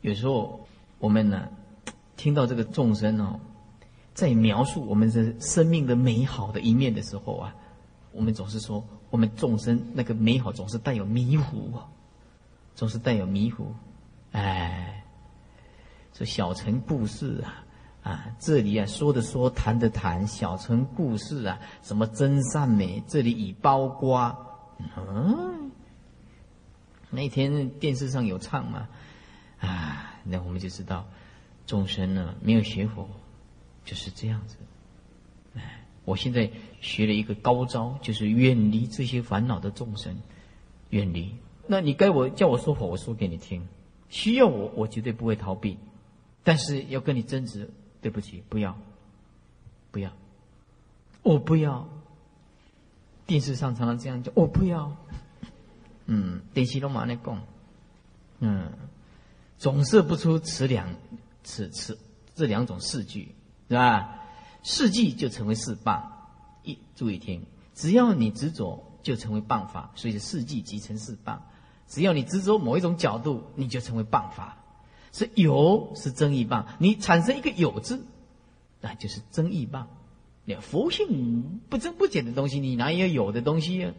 [0.00, 0.66] 有时候
[0.98, 1.48] 我们呢。
[2.18, 3.38] 听到这个众生哦，
[4.14, 7.54] 在描述我们的生命的美好的一面的时候啊，
[8.10, 11.86] 我们总是说，我们众生那个美好总是带有迷糊啊，
[12.74, 13.74] 总是带有迷糊。
[14.32, 15.04] 哎，
[16.14, 17.65] 这小城故事啊，
[18.06, 24.46] 啊，这里啊说的说，谈的谈，小城故事啊，什么真善美，这里已包括。
[24.96, 25.72] 嗯，
[27.10, 28.86] 那天电视上有唱嘛，
[29.58, 31.04] 啊，那我们就知道。
[31.66, 33.08] 众生呢，没有学佛，
[33.84, 34.56] 就是这样子。
[35.56, 36.48] 哎，我现在
[36.80, 40.16] 学了一个高招，就是远离这些烦恼的众生，
[40.90, 41.34] 远离。
[41.66, 43.66] 那你该我叫我说佛，我说给你听。
[44.08, 45.76] 需要我，我绝对不会逃避。
[46.44, 47.68] 但是要跟你争执，
[48.06, 48.78] 对不起，不要，
[49.90, 50.12] 不要，
[51.24, 51.88] 我不要。
[53.26, 54.96] 电视上常常这样讲，我不要。
[56.04, 57.42] 嗯，电视都马那讲，
[58.38, 58.70] 嗯，
[59.58, 60.94] 总是不出此两。
[61.42, 61.98] 此此
[62.36, 63.34] 这两种四句
[63.68, 64.20] 是吧？
[64.62, 66.28] 四句就成为四棒。
[66.62, 69.90] 一注意听，只要你执着，就成为棒法。
[69.96, 71.44] 所以四句即成四棒。
[71.88, 74.58] 只要你执着某一种角度，你就成为棒法。
[75.16, 78.04] 是有是争议谤，你产生一个有字，
[78.82, 79.86] 那就是争议谤。
[80.44, 83.94] 你佛性不增不减的东西，你哪有有的东西啊？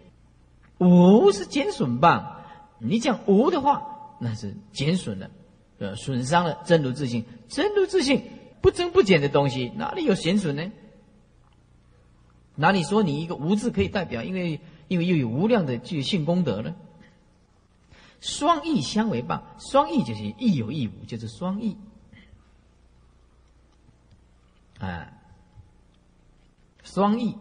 [0.78, 2.24] 无是减损谤，
[2.78, 5.32] 你讲无的话，那是减损了。
[5.80, 8.22] 呃，损伤了真如自性，真如自性
[8.62, 10.72] 不增不减的东西，哪里有减损呢？
[12.54, 14.24] 哪里说你一个无字可以代表？
[14.24, 16.76] 因为因为又有无量的具性功德呢？
[18.22, 21.78] 双义相为棒，双义就是亦有亦无，就是双义。
[24.80, 25.12] 啊，
[26.84, 27.36] 双义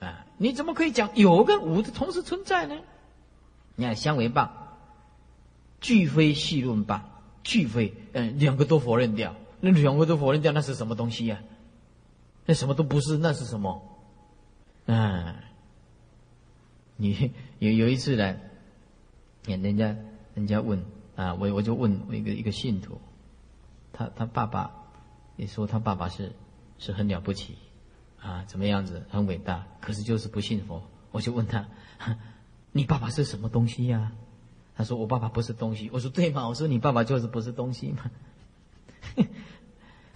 [0.00, 2.78] 啊，你怎么可以讲有跟无的同时存在呢？
[3.76, 4.76] 你看相为棒，
[5.80, 7.08] 俱非细论棒。
[7.44, 11.42] 俱非，嗯，两个都否认掉，那两个都否认掉，那是什么东西呀？
[12.46, 13.82] 那什么都不是，那是什么？
[14.86, 15.34] 嗯，
[16.96, 18.36] 你有有一次呢，
[19.44, 19.96] 人家
[20.34, 20.84] 人家问
[21.16, 23.00] 啊，我我就问一个一个信徒，
[23.92, 24.72] 他他爸爸
[25.36, 26.32] 你说他爸爸是
[26.78, 27.56] 是很了不起
[28.20, 30.82] 啊，怎么样子很伟大，可是就是不信佛。
[31.10, 31.68] 我就问他，
[32.72, 34.12] 你爸爸是什么东西呀？
[34.74, 38.10] 他说：“我爸爸不是东西。”我说：“对吗？”我说：“你爸爸就是不是东西吗？”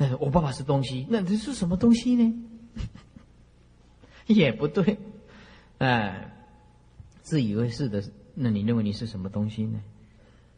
[0.19, 2.35] 我爸爸是东西，那这是什么东西呢？
[4.27, 4.99] 也不对，
[5.77, 6.33] 哎，
[7.21, 8.03] 自以为是的，
[8.35, 9.79] 那你认为你是什么东西呢？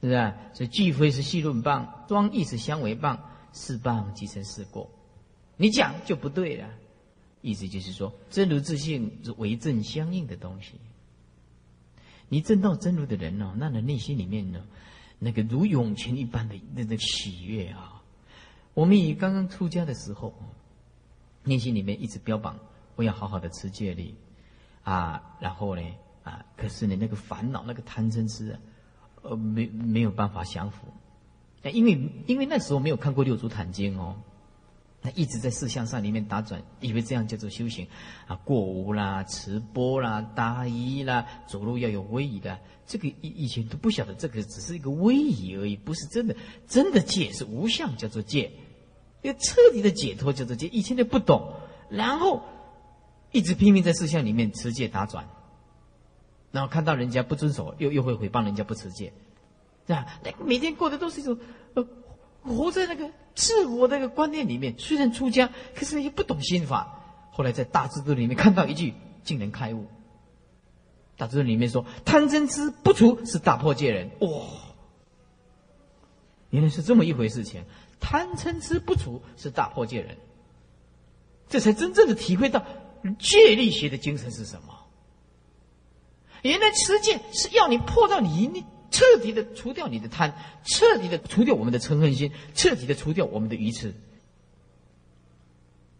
[0.00, 0.34] 是不是？
[0.54, 3.18] 所以聚非是细论棒，庄意是相为棒，
[3.52, 4.90] 四棒即成四过。
[5.56, 6.68] 你讲就不对了，
[7.40, 10.74] 意思就是说，真如自性是为正相应的东西。
[12.28, 14.62] 你正到真如的人哦，那你内心里面呢，
[15.18, 18.02] 那个如涌泉一般的那个喜悦啊！
[18.74, 20.34] 我们以刚刚出家的时候，
[21.42, 22.58] 内心里面一直标榜
[22.96, 24.14] 我要好好的持戒律，
[24.84, 25.82] 啊，然后呢
[26.22, 28.60] 啊，可是呢那个烦恼那个贪嗔痴啊，
[29.22, 30.86] 呃没没有办法降服，
[31.62, 34.16] 因为因为那时候没有看过六祖坛经哦。
[35.00, 37.86] 那一直在四向上里面打转，以为这样叫做修行
[38.26, 42.58] 啊，过午啦、持钵啦、搭衣啦，走路要有威仪的。
[42.84, 46.34] 这个以以前都不晓得，这个只是一个威仪而已，不是真的。
[46.66, 48.50] 真的戒是无相，叫做戒，
[49.22, 50.66] 要彻底的解脱叫做戒。
[50.66, 51.52] 以前都不懂，
[51.88, 52.42] 然后
[53.30, 55.28] 一直拼命在四向里面持戒打转，
[56.50, 59.12] 然后看到人家不遵守，又又会诽谤人家不持戒，
[59.86, 60.06] 对吧？
[60.24, 61.38] 那每天过的都是一种
[61.74, 61.86] 呃。
[62.44, 67.00] 活在那个自我那个观念里面，虽然出家，可是也不懂心法。
[67.32, 69.86] 后来在大智度里面看到一句，竟然开悟。
[71.16, 74.28] 大智度里面说：“贪嗔痴不除是大破戒人。”哇，
[76.50, 77.64] 原来是这么一回事情。
[78.00, 80.16] 贪嗔痴不除是大破戒人，
[81.48, 82.64] 这才真正的体会到
[83.18, 84.77] 戒律学的精神是什么。
[86.42, 88.64] 原来持戒是要你破到你你。
[88.90, 90.32] 彻底的除掉你的贪，
[90.64, 93.94] 彻底的除掉我们的嗔恨心，彻底的除掉我们的愚痴。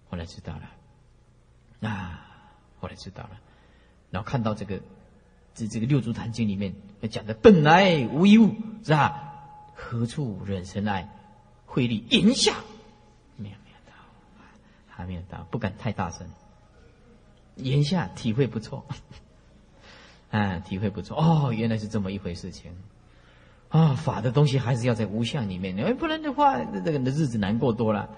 [0.09, 2.27] 后来知道了，啊，
[2.81, 3.39] 后来知道了，
[4.11, 4.81] 然后看到这个，
[5.55, 6.75] 这这个六祖坛经里面
[7.11, 9.35] 讲的本来无一物，是吧？
[9.75, 11.15] 何处惹尘埃？
[11.67, 12.55] 慧力言下，
[13.37, 13.93] 没有没有到，
[14.89, 16.27] 还没有到，不敢太大声。
[17.57, 18.87] 言下体会不错。
[20.31, 22.71] 啊，体会不错哦，原来是这么一回事情，
[23.69, 28.09] 啊，法的东西还是要在无相里面，哎，不然的话，这个的日子难过多了。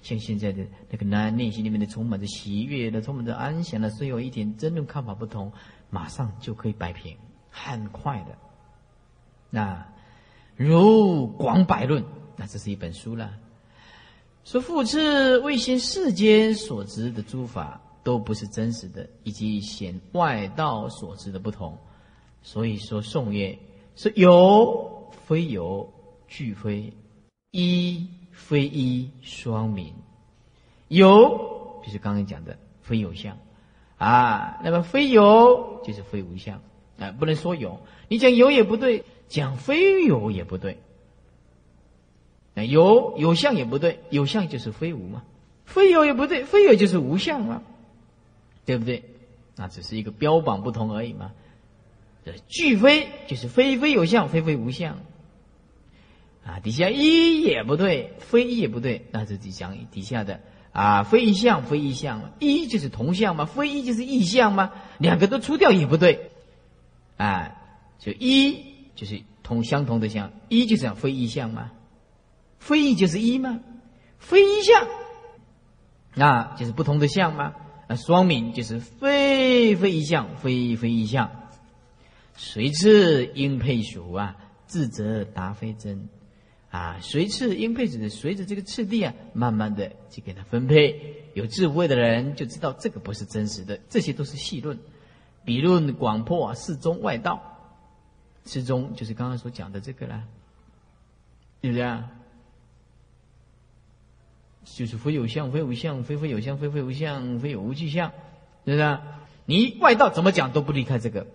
[0.00, 5.52] 像现在的那个内内心里面的充满着喜悦的，充满着安详的，虽有一点真正看法不同，
[5.90, 7.16] 马上就可以摆平，
[7.50, 8.38] 很快的。
[9.50, 9.88] 那
[10.54, 12.04] 如广百论，
[12.36, 13.32] 那这是一本书了，
[14.44, 17.80] 说复次为现世间所执的诸法。
[18.08, 21.76] 都不是真实的，以及显外道所知的不同，
[22.40, 23.58] 所以说颂曰：
[23.96, 25.92] 是有非有，
[26.26, 26.90] 俱非
[27.50, 29.92] 一非一，双名。
[30.88, 33.36] 有就是刚刚讲的非有相
[33.98, 36.62] 啊，那么非有就是非无相
[36.98, 40.78] 啊，不能说有，你讲有也不对，讲非有也不对。
[42.54, 45.24] 那有有相也不对，有相就是非无嘛，
[45.66, 47.62] 非有也不对，非有就是无相嘛。
[48.68, 49.02] 对不对？
[49.56, 51.32] 那只是一个标榜不同而已嘛。
[52.22, 54.98] 这俱非就是非非有相，非非无相。
[56.44, 60.40] 啊，底下一也不对，非一也不对，那是底讲底下的
[60.72, 66.30] 啊，非一相，非一相，一就是同相嘛，非一就是异相嘛，两个都出掉也不对。
[67.16, 67.56] 啊，
[67.98, 71.70] 就一就是同相同的相，一就是讲非一相嘛，
[72.58, 73.60] 非一就是一嘛，
[74.18, 74.86] 非一相，
[76.14, 77.54] 那就是不同的相嘛。
[77.88, 81.30] 那双名就是非非一相，非非一相，
[82.36, 86.08] 随次应配属啊，智则达非真，
[86.70, 91.14] 啊，随次应配指的随着这个次第啊，慢慢的去给他分配。
[91.34, 94.78] 有智慧的人就知道这个不是真实的，这些都是细论，
[95.44, 97.40] 比论广破啊四中外道，
[98.44, 100.24] 四中就是刚刚所讲的这个啦，
[101.62, 102.10] 对不对啊？
[104.76, 108.12] 就是非有相，非无相，非非有相，非非无相，非有无具相，
[108.64, 108.98] 是不是？
[109.44, 111.26] 你外道怎么讲都不离开这个。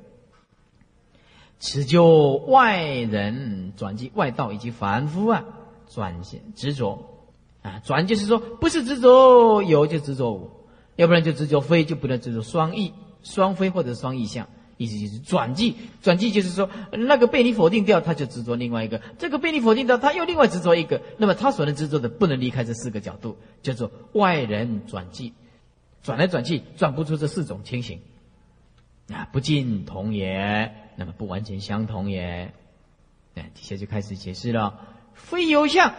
[1.59, 5.45] 此就外人转机外道以及凡夫啊，
[5.89, 7.21] 转现执着
[7.61, 10.51] 啊，转就是说不是执着有就执着无，
[10.95, 12.93] 要不然就执着非，就不能执着双义、
[13.23, 14.47] 双非或者双义相。
[14.77, 21.01] 意思就是转记，转记就是说，那个被你否定掉，他就执着另外一个；这个被你否定掉，他又另外执着一个。
[21.17, 25.33] 那么他所能执着的，不能离开这四个角度，叫做外人转记，
[26.01, 27.99] 转来转去，转不出这四种情形。
[29.09, 32.53] 啊，不尽同也，那么不完全相同也。
[33.35, 34.79] 哎，底下就开始解释了，
[35.13, 35.93] 非有相，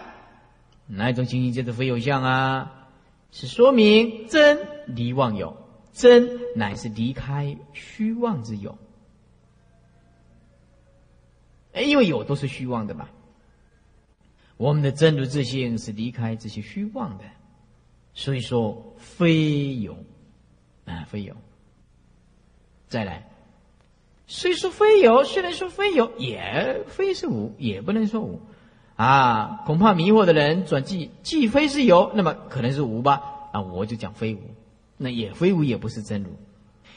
[0.87, 2.89] 哪一种情形叫做非有相啊？
[3.31, 5.64] 是说明真离妄有。
[5.95, 8.77] 真乃是离开虚妄之有，
[11.73, 13.09] 哎，因为有都是虚妄的嘛。
[14.57, 17.25] 我们的真如自性是离开这些虚妄的，
[18.13, 19.97] 所以说非有
[20.85, 21.37] 啊，非有。
[22.89, 23.29] 再来，
[24.27, 28.41] 虽说非有，虽然说非有，也非是无，也不能说无
[28.97, 29.63] 啊。
[29.65, 33.23] 恐怕迷惑的人转记，既非是有，那么可能是无吧？
[33.53, 34.41] 啊，我就讲非无。
[35.05, 36.31] 那也非无也不是真如，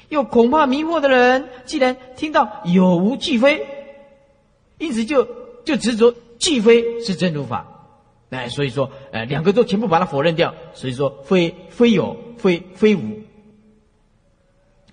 [0.07, 3.67] 又恐怕迷惑的人，既然听到有无即非，
[4.77, 5.27] 因此就
[5.65, 7.67] 就执着即非是真如法，
[8.29, 13.23] 哎，所以说，呃，两个都全部把它否认掉，所以说非非有非非无，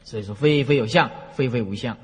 [0.03, 1.97] 所以说非非有相，非非无相。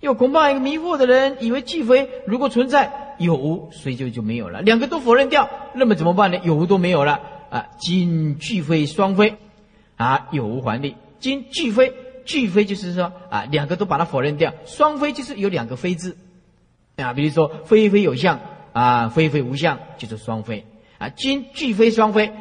[0.00, 4.60] 又恐怕一个迷惑的人以为既非如果存在有无，所以就就没有了。
[4.60, 6.40] 两个都否认掉，那么怎么办呢？
[6.42, 7.20] 有无都没有了
[7.50, 7.68] 啊！
[7.78, 9.36] 今俱非双非
[10.02, 10.96] 啊，有无还立。
[11.20, 11.94] 今俱非，
[12.24, 14.52] 俱非就是说啊，两个都把它否认掉。
[14.66, 16.16] 双非就是有两个非字
[16.96, 18.40] 啊，比如说非非有相
[18.72, 20.66] 啊，非非无相就是双非
[20.98, 21.08] 啊。
[21.10, 22.32] 今俱非双非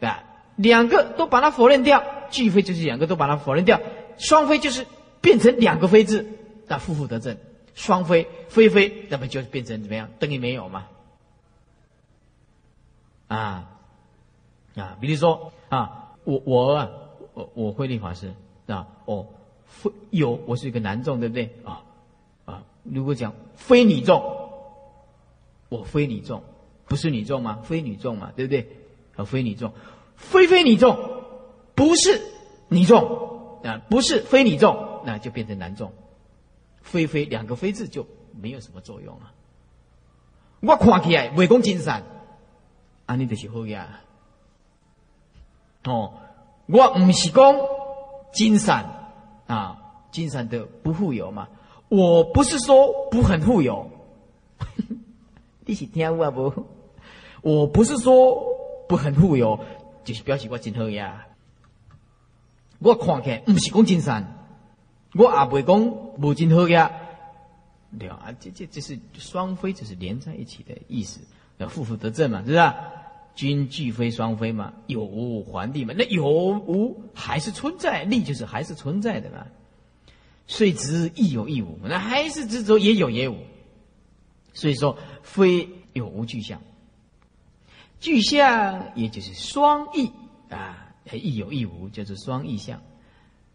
[0.00, 0.24] 啊，
[0.56, 2.02] 两个都把它否认掉。
[2.30, 3.80] 俱非就是两个都把它否认掉，
[4.18, 4.84] 双非就是
[5.20, 6.26] 变成两个非字。
[6.66, 7.36] 那负负得正，
[7.76, 10.08] 双非非非，那么就变成怎么样？
[10.18, 10.86] 等于没有嘛？
[13.28, 13.68] 啊
[14.74, 17.03] 啊，比如说啊，我我，
[17.34, 18.32] 我我慧立法师
[18.66, 19.26] 啊，哦，
[19.66, 21.52] 非有我是一个男众，对不对？
[21.64, 21.82] 啊
[22.46, 24.22] 啊，如果讲非女众，
[25.68, 26.42] 我非女众，
[26.86, 27.60] 不是女众吗？
[27.64, 28.68] 非女众嘛，对不对？
[29.16, 29.72] 啊，非女众，
[30.16, 30.96] 非非女众，
[31.74, 32.22] 不是
[32.68, 35.92] 女众啊，不是非女众，那就变成男众。
[36.82, 38.06] 非非两个非字就
[38.40, 39.32] 没有什么作用了。
[40.60, 42.04] 我看起来未讲金山，
[43.06, 44.00] 安尼就是好呀。
[45.84, 46.14] 哦，
[46.66, 47.56] 我唔是讲
[48.32, 49.10] 金山
[49.46, 49.78] 啊，
[50.10, 51.48] 金山的不富有嘛。
[51.88, 53.90] 我不是说不很富有，
[55.66, 56.66] 你是听我不？
[57.42, 58.42] 我不是说
[58.88, 59.60] 不很富有，
[60.04, 61.26] 就是表示我真好呀。
[62.78, 64.30] 我看起来唔是讲金山。
[65.16, 65.80] 我也不会讲
[66.18, 66.90] 无尽好呀，
[67.96, 71.20] 对啊，这这这是双飞，这是连在一起的意思，
[71.58, 72.58] 要负负得正嘛，是不是？
[73.34, 79.46] 均俱非双非嘛，有无还立嘛，那有无还是存在，立就是还是存在的嘛。
[80.46, 83.36] 虽执亦有亦无，那还是执着也有也无。
[84.52, 86.60] 所以说，非有无具象，
[87.98, 90.12] 具象也就是双义
[90.50, 92.80] 啊，亦有亦无，就是双义相。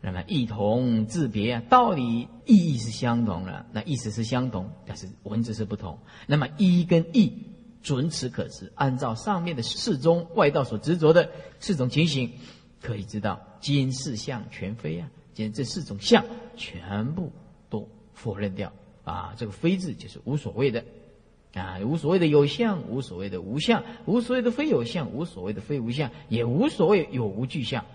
[0.01, 5.99] 那么异同自别啊，道理意义是相同的，那意思是相同，但是文字是不同。
[6.25, 7.31] 那么一跟异
[7.81, 12.31] 准此可知，按照上面的四中外道所执着的四种情形，
[12.81, 16.25] 可以知道今四相全非啊，今这四种相
[16.57, 17.31] 全部
[17.69, 18.71] 都否认掉
[19.03, 20.83] 啊，这个非字就是无所谓的
[21.53, 27.85] 啊，无所谓的有相，无所谓的无相，无所谓的非有相，无所谓的非无相，也无所谓有无具相。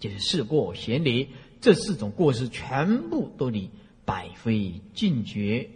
[0.00, 1.28] 就是事过嫌离，
[1.60, 3.70] 这四种过失全部都离
[4.04, 5.70] 百非尽绝，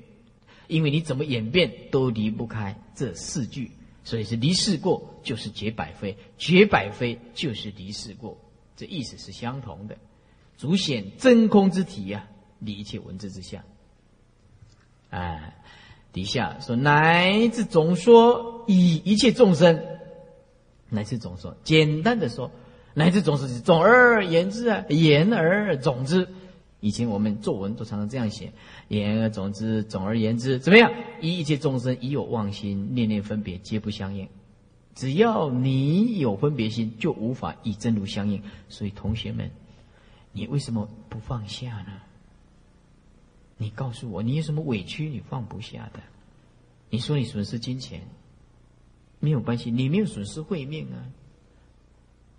[0.69, 3.73] 因为你怎么演变都离不开这四句，
[4.05, 8.39] 所以是离世过就是绝百非，绝百非就是离世过，
[8.77, 9.97] 这意思是相同的，
[10.57, 12.29] 足显真空之体呀，
[12.61, 13.65] 离一切文字之下。
[15.11, 15.57] 哎，
[16.13, 19.83] 底下说乃至总说以一切众生，
[20.91, 22.51] 乃至总说，简单的说。
[22.95, 26.29] 乃至总是总而言之啊，言而总之。
[26.81, 28.53] 以前我们作文都常常这样写：
[28.89, 30.93] 言而总之，总而言之，怎么样？
[31.21, 34.29] 一切众生已有妄心，念念分别，皆不相应。
[34.95, 38.43] 只要你有分别心，就无法以真如相应。
[38.69, 39.51] 所以，同学们，
[40.33, 41.93] 你为什么不放下呢？
[43.57, 46.01] 你告诉我，你有什么委屈你放不下的？
[46.91, 48.03] 你说你损失金钱，
[49.21, 51.11] 没有关系，你没有损失慧命啊。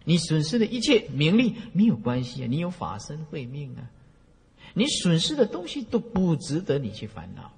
[0.06, 3.92] 你损失的一切名利没有关系啊，你有法身慧命啊，
[4.74, 7.51] 你损失的东西都不值得你去烦恼。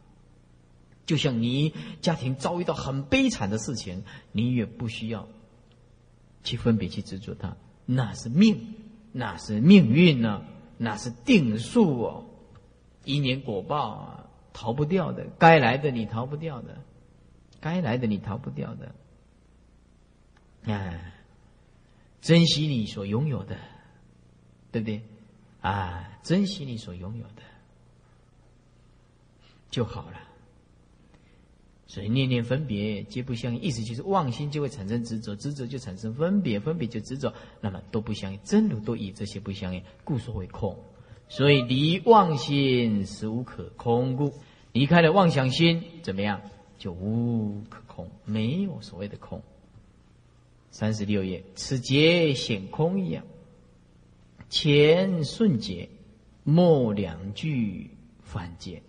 [1.05, 5.27] 就像你家庭遭遇到很悲惨的事情，你也不需要
[6.43, 8.75] 去分别去执着它，那是命，
[9.11, 10.43] 那是命运呢，
[10.77, 12.25] 那是定数哦，
[13.03, 16.77] 因缘果报啊，逃不掉的，该来的你逃不掉的，
[17.59, 18.95] 该来的你逃不掉的，
[20.65, 21.13] 哎。
[22.21, 23.57] 珍惜你所拥有的，
[24.71, 25.01] 对不对？
[25.61, 27.41] 啊，珍惜你所拥有的
[29.69, 30.17] 就好了。
[31.87, 38.39] 所以念念分别皆不相应，意思就是妄心就会产生执着，执着就产生分别，分别就执着，那么都不相应。
[38.45, 40.77] 真如都以这些不相应，故说为空。
[41.27, 44.33] 所以离妄心是无可空故，
[44.71, 46.41] 离开了妄想心，怎么样
[46.77, 49.41] 就无可空，没有所谓的空。
[50.71, 53.25] 三十六页，此劫显空一样，
[54.51, 55.87] 前顺劫，
[56.43, 57.89] 末两句
[58.21, 58.83] 反劫。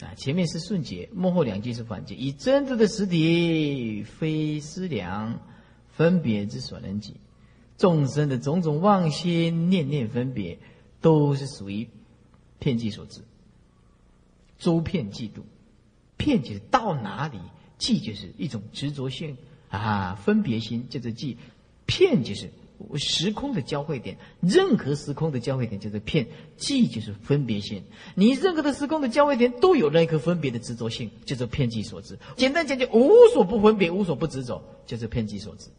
[0.00, 2.14] 啊，前面是顺劫，幕后两句是反劫。
[2.14, 5.38] 以真正的实体，非思量
[5.88, 7.14] 分别之所能及。
[7.76, 10.58] 众生的种种妄心、念念分别，
[11.02, 11.86] 都是属于
[12.58, 13.20] 骗计所致。
[14.58, 15.42] 周骗嫉妒，
[16.16, 17.38] 骗就是到哪里，
[17.76, 19.36] 计就是一种执着性。
[19.68, 21.36] 啊，分别心就是记，
[21.84, 22.50] 骗就是
[22.96, 27.84] 时空的交汇点，任何时空的交汇点就是片，即就是分别性。
[28.14, 32.18] 你任何的时空的交汇点都有那一颗分别的执着性，就是片即所致。
[32.36, 35.70] 简单讲就无所不分别，无所不执着，就是片即所致。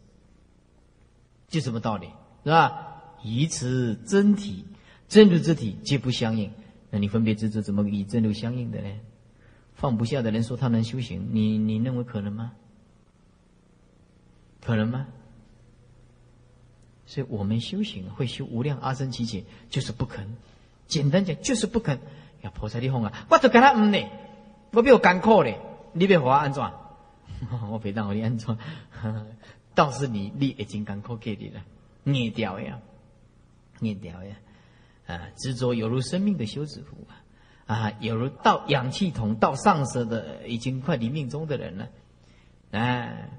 [1.48, 2.08] 就什么道理
[2.44, 3.02] 是吧？
[3.22, 4.64] 以此真体，
[5.08, 6.52] 真如之体皆不相应。
[6.90, 8.88] 那你分别执着怎么与真如相应的呢？
[9.74, 12.52] 放不下的人说他能修行，你你认为可能吗？
[14.60, 15.06] 可能吗？
[17.08, 20.36] 所以我们修行会修无量阿僧祇劫，就是不肯。
[20.88, 21.98] 简单讲，就是不肯。
[22.42, 23.98] 呀，菩萨的哄啊，我都跟他唔呢，
[24.72, 25.58] 我比较艰苦嘞，
[25.94, 26.62] 你别和我安怎？
[27.70, 28.58] 我别当我你安怎？
[29.74, 31.62] 倒是你，你已经干苦给你了，
[32.04, 32.78] 念掉呀，
[33.80, 34.36] 念掉呀。
[35.06, 37.06] 啊，执着犹如生命的休止符
[37.64, 41.88] 啊，啊，犹如到氧气筒到上舌的已经快离命中的人了，
[42.72, 43.30] 哎。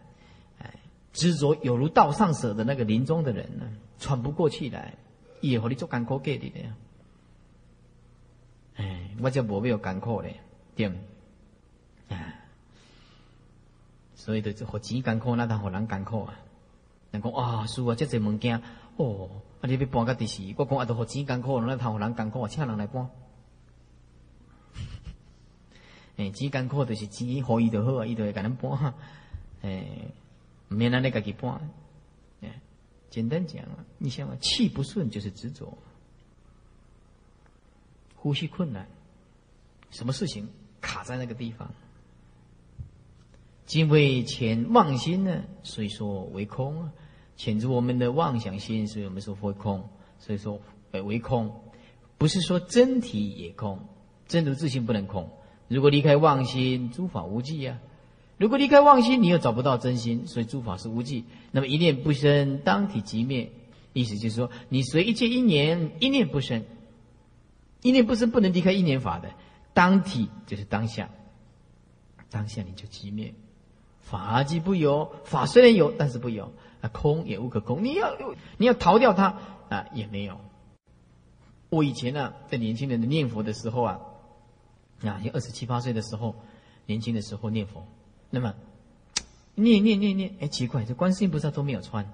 [1.19, 4.93] 执着有如道上舍的那个临终的人呢，喘不过气来，
[5.41, 6.73] 也和你做干苦给你的呀。
[8.77, 10.39] 哎，我就无必要干苦嘞，
[10.77, 10.95] 对唔？
[12.07, 12.15] 啊，
[14.15, 16.39] 所以就和钱干苦，那当和人干苦啊。
[17.11, 18.61] 人讲啊，叔啊，这这物件，
[18.95, 23.09] 哦，啊你要搬个第四，我讲啊，都和钱干苦，那当和人干苦啊，请人来搬。
[26.15, 28.93] 哎，钱干苦就是钱，可以就好啊，伊就会给人搬。
[29.63, 29.85] 哎。
[30.69, 31.69] 免让那个给搬，
[32.41, 32.61] 哎，
[33.09, 35.77] 简单讲啊，你想啊，气不顺就是执着，
[38.15, 38.87] 呼吸困难，
[39.89, 40.47] 什么事情
[40.79, 41.71] 卡在那个地方？
[43.71, 46.93] 因为前妄心呢，所以说为空啊，
[47.35, 49.89] 潜住我们的妄想心，所以我们说为空，
[50.19, 50.61] 所以说
[50.91, 51.63] 为空，
[52.17, 53.79] 不是说真体也空，
[54.27, 55.31] 真如自性不能空，
[55.67, 57.79] 如果离开妄心，诸法无际呀。
[58.39, 61.25] 如果离开妄心，你又找不到真心，所以诸法是无际。
[61.51, 63.51] 那么一念不生，当体即灭。
[63.91, 66.63] 意思就是说，你随一切因缘，一念不生，
[67.81, 69.29] 一念不生不能离开一念法的。
[69.73, 71.09] 当体就是当下，
[72.29, 73.33] 当下你就即灭。
[73.99, 77.83] 法即不有，法虽然有，但是不有啊，空也无可空。
[77.83, 78.15] 你要
[78.57, 79.37] 你要逃掉它
[79.67, 80.39] 啊，也没有。
[81.69, 83.99] 我以前呢，在年轻人的念佛的时候啊，
[85.03, 86.35] 啊，就二十七八岁的时候，
[86.85, 87.85] 年轻的时候念佛。
[88.29, 88.53] 那么，
[89.55, 92.11] 念念念念，哎，奇怪，这观世音菩萨都没有穿，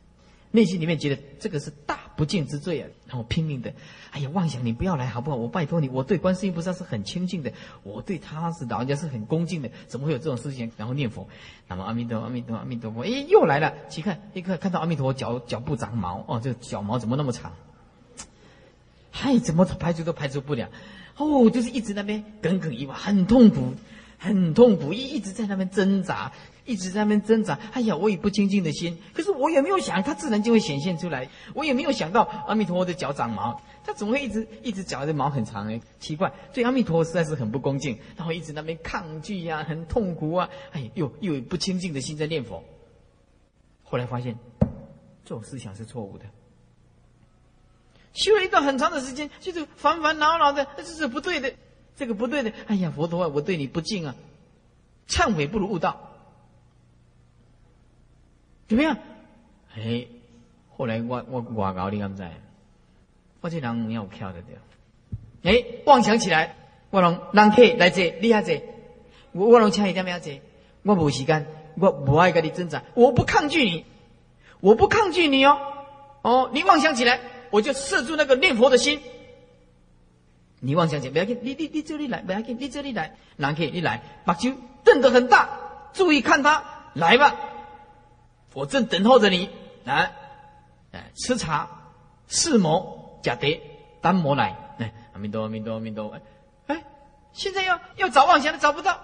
[0.52, 2.88] 内心里面觉得这个是大不敬之罪啊！
[3.06, 3.74] 然后拼命的，
[4.10, 5.36] 哎呀，妄想你不要来好不好？
[5.36, 7.52] 我拜托你，我对观世音菩萨是很亲近的，
[7.82, 10.70] 我对他是老人家是很恭敬的，怎么会有这种事情？
[10.78, 11.28] 然后念佛，
[11.68, 17.52] 那么阿弥陀阿弥陀阿弥陀佛，哎，又来了，去看一看，看到阿弥陀佛脚脚不长毛，哦，这脚毛怎么那么长？
[19.10, 20.70] 嗨，怎么排除都排除不了，
[21.16, 23.74] 哦，就是一直那边耿耿于怀，很痛苦。
[24.18, 26.32] 很痛苦，一一直在那边挣扎，
[26.64, 27.58] 一直在那边挣扎。
[27.72, 31.28] 哎呀，我有不清净的心，可是我也没有想，它自然就会显现出来。
[31.54, 35.80] 我也没有想到阿弥陀佛的脚长毛，他怎么会一直一直脚的毛很长呢？
[36.00, 40.48] 奇怪，对阿弥陀佛实在是很不恭敬，然后一直那边抗拒呀，很痛苦啊。
[40.72, 42.62] 哎，又又有不清净的心在念佛。
[43.84, 44.36] 后来发现，
[45.24, 46.24] 这种思想是错误的。
[48.14, 51.52] 修了一段很长的时间，就是烦烦恼恼的，这是不对的。
[51.96, 54.14] 这个不对的，哎呀，佛陀啊，我对你不敬啊！
[55.08, 56.12] 忏悔不如悟道，
[58.68, 58.98] 怎么样？
[59.74, 60.06] 哎，
[60.76, 62.32] 后来我我我搞你敢在？
[63.40, 64.56] 我这人有巧的对。
[65.50, 66.56] 哎，妄想起来，
[66.90, 68.54] 我让让客来这，你也坐，
[69.32, 70.32] 我我让请一点要坐，
[70.82, 71.46] 我无时间，
[71.78, 73.84] 我不爱跟你挣扎，我不抗拒你，
[74.60, 75.58] 我不抗拒你哦，
[76.22, 77.20] 哦，你妄想起来，
[77.50, 79.00] 我就摄住那个念佛的心。
[80.66, 84.52] 你妄想起，不要紧，你你你这里来，不要紧，你这里来，男客你来，把球
[84.82, 85.48] 瞪得很大，
[85.92, 87.36] 注意看他，来吧，
[88.52, 89.48] 我正等候着你，
[89.84, 90.10] 来，
[90.90, 91.68] 哎，吃茶，
[92.26, 93.60] 四魔假碟，
[94.00, 96.12] 单魔来，哎，阿弥陀阿弥陀阿弥陀，
[96.66, 96.82] 哎，
[97.32, 98.98] 现在要要找妄想的找不到，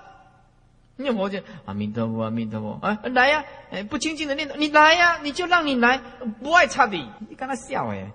[0.97, 6.01] 念佛就阿弥陀佛阿弥陀佛，哎，来呀，哎，不清净的念头，你来呀，你就让你来，
[6.43, 8.11] 不爱插你，你跟他笑哎，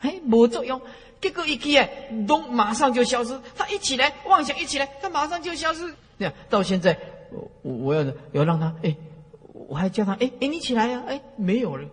[0.00, 0.80] 哎，没作用。
[1.22, 1.88] 结果一起哎，
[2.26, 3.40] 咚，马上就消失。
[3.56, 5.94] 他一起来，妄想一起来，他马上就消失。
[6.18, 6.98] 这样到现在，
[7.30, 8.96] 我我要要让他哎，
[9.52, 11.88] 我还叫他哎哎，你起来呀哎，没有了。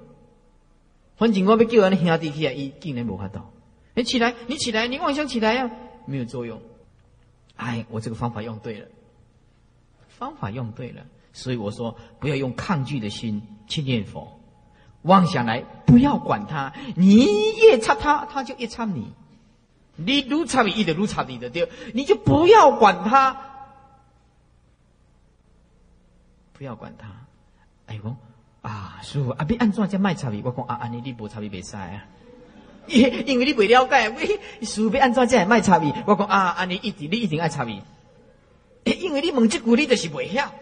[1.15, 3.51] 反正我被叫完兄弟起来，一竟然没看到。
[3.93, 5.69] 你起来，你起来，你妄想起来呀，
[6.07, 6.59] 没有作用。
[7.55, 8.87] 哎，我这个方法用对了，
[10.07, 14.38] 方法用对了，所以我说不要用抗拒的心去念佛。
[15.03, 16.73] 妄想来，不要管他。
[16.95, 17.25] 你
[17.57, 19.13] 越插他，他就越插你。
[19.95, 23.35] 你如插你，的如插你的对，你就不要管他，
[26.53, 27.07] 不要管他。
[27.87, 28.15] 哎呦，
[28.61, 30.41] 啊，师傅啊，别按怎才卖插伊？
[30.43, 32.05] 我讲啊，安尼你无插伊袂使啊，
[32.87, 35.93] 因因为你未了解，喂，师傅要按怎才卖插伊？
[36.05, 37.81] 我讲啊，安尼一定你一定爱插伊，
[38.85, 40.53] 因为你问这句你就是袂晓，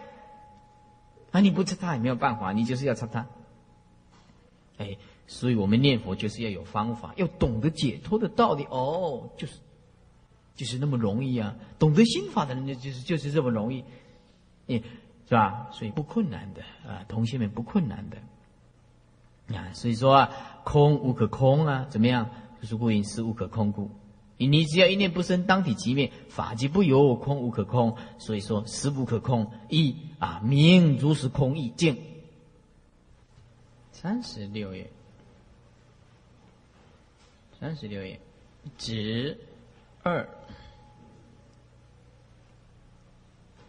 [1.30, 3.26] 啊，你不插他也没有办法，你就是要插他。
[4.78, 8.64] 哎，所以我们念佛就是要有方法，要懂得解脱的道理。
[8.70, 9.54] 哦，就是
[10.54, 11.54] 就是那么容易啊！
[11.78, 13.84] 懂得心法的人，就是就是这么容易，
[14.66, 14.82] 你
[15.28, 15.68] 是吧？
[15.72, 19.72] 所以不困难的啊，同学们不困难的啊。
[19.72, 20.30] 所以说啊，
[20.64, 22.30] 空无可空啊，怎么样？
[22.60, 23.90] 就是故因是无可空故。
[24.36, 27.96] 你只要一念不生，当体即灭，法即不有，空无可空。
[28.18, 31.96] 所以说，实不可空，一啊，明如是空意境。
[34.00, 34.88] 三十六页，
[37.58, 38.20] 三十六页，
[38.76, 39.36] 指
[40.04, 40.28] 二。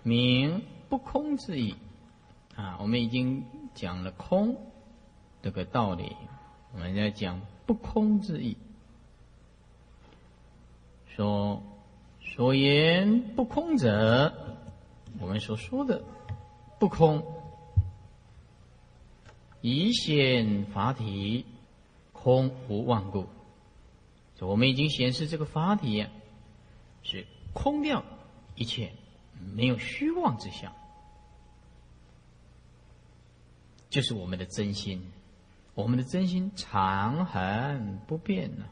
[0.04, 1.76] 明不空之意。
[2.56, 4.56] 啊，我们已经讲了空
[5.42, 6.16] 这个道理，
[6.74, 8.56] 我们在讲不空之意，
[11.08, 11.64] 说
[12.22, 14.32] 所言不空者，
[15.20, 16.04] 我们所说的
[16.78, 17.39] 不空。
[19.62, 21.46] 以显法体
[22.14, 23.28] 空无妄故，
[24.40, 26.08] 我们已经显示这个法体
[27.04, 28.04] 是空掉
[28.56, 28.94] 一切，
[29.56, 30.72] 没有虚妄之相，
[33.90, 35.12] 就是我们的真心。
[35.76, 38.66] 我们的真心常恒不变呢，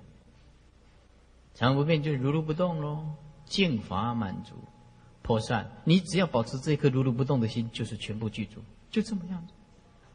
[1.53, 3.15] 常不变就是如如不动喽，
[3.45, 4.55] 净法满足
[5.21, 5.71] 破散。
[5.85, 8.61] 你只要保持这颗如如不动的心，就是全部具足，
[8.91, 9.53] 就这么样子。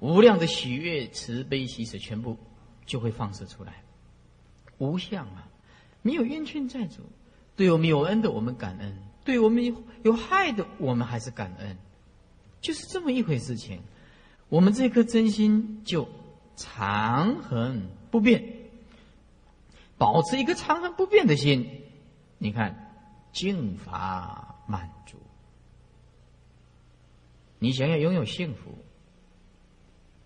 [0.02, 2.36] 无量的喜悦、慈悲、喜舍，全部
[2.84, 3.84] 就会放射出来。
[4.78, 5.48] 无相啊，
[6.02, 7.02] 没有冤屈债主，
[7.54, 11.78] 对我们有恩的我们感恩，对我们有有害的我们还是感恩，
[12.60, 13.80] 就是这么一回事情。
[14.48, 16.08] 我们这颗真心就
[16.56, 18.42] 长恒不变，
[19.98, 21.80] 保持一个长恒不变的心。
[22.38, 22.92] 你看，
[23.32, 25.16] 净法满足，
[27.60, 28.81] 你想要拥有幸福。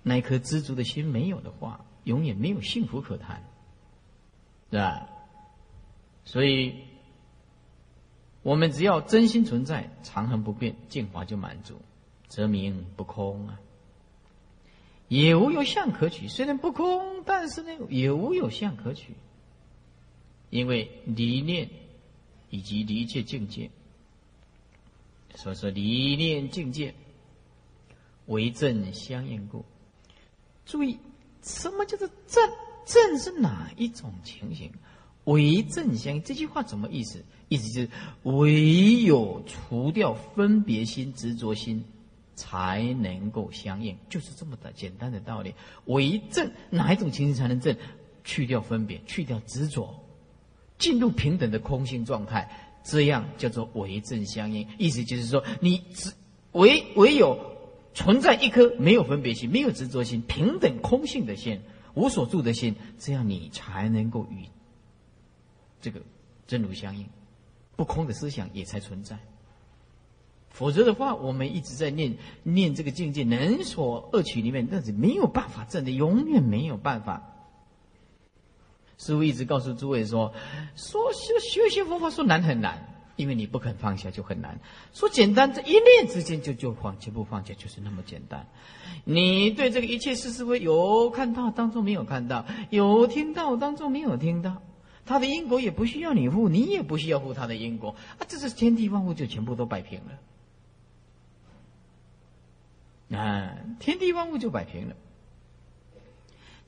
[0.08, 3.42] 那颗知足的心没有的话，永远没有幸福可谈，
[4.70, 5.08] 是吧？
[6.24, 6.76] 所以，
[8.44, 11.80] 我们只要真心存在，长恒不变，净华就满足，
[12.28, 13.58] 则名不空啊。
[15.08, 19.14] 也无有相可取，虽然不空，但是呢，也无有相可取，
[20.50, 21.68] 因为离念
[22.48, 23.70] 以及离界境界，
[25.34, 26.94] 所以说离念境界
[28.26, 29.64] 为正相应故。
[30.66, 30.98] 注意，
[31.42, 32.50] 什么叫做正？
[32.84, 34.70] 正是哪一种情形？
[35.24, 37.24] 为正相应，这句话怎么意思？
[37.48, 37.88] 意思就是
[38.22, 41.84] 唯有除掉分别心、执着心，
[42.36, 45.54] 才能够相应，就是这么的简单的道理。
[45.86, 47.76] 为正哪一种情形才能正？
[48.22, 49.94] 去掉分别，去掉执着，
[50.78, 52.48] 进入平等的空性状态，
[52.84, 54.66] 这样叫做为正相应。
[54.78, 56.12] 意思就是说，你只
[56.52, 57.55] 唯唯有。
[57.96, 61.62] 存在一颗没有分别心、没有执着心、平等空性的心、
[61.94, 64.44] 无所住的心，这样你才能够与
[65.80, 66.02] 这个
[66.46, 67.06] 真如相应，
[67.74, 69.18] 不空的思想也才存在。
[70.50, 77.32] 否则的话，我们一直在念念这个境界能所二取里面，但是没有办法证的，永远没有办法。
[78.98, 80.34] 师父一直告诉诸位说：
[80.74, 82.95] 说修修行佛法说难很难。
[83.16, 84.60] 因为你不肯放下就很难，
[84.92, 88.46] 说简单，这一念之间就就放全部放下就是那么简单。
[89.04, 94.62] 你对这个一切事事会有看到当中没有看到，有听到当中没有听到，
[95.06, 100.00] 他的因果也不需要你负，你也不需要负他的因果啊，这是天地万物就全部都摆平
[103.10, 104.96] 了，啊，天地万物就摆平了。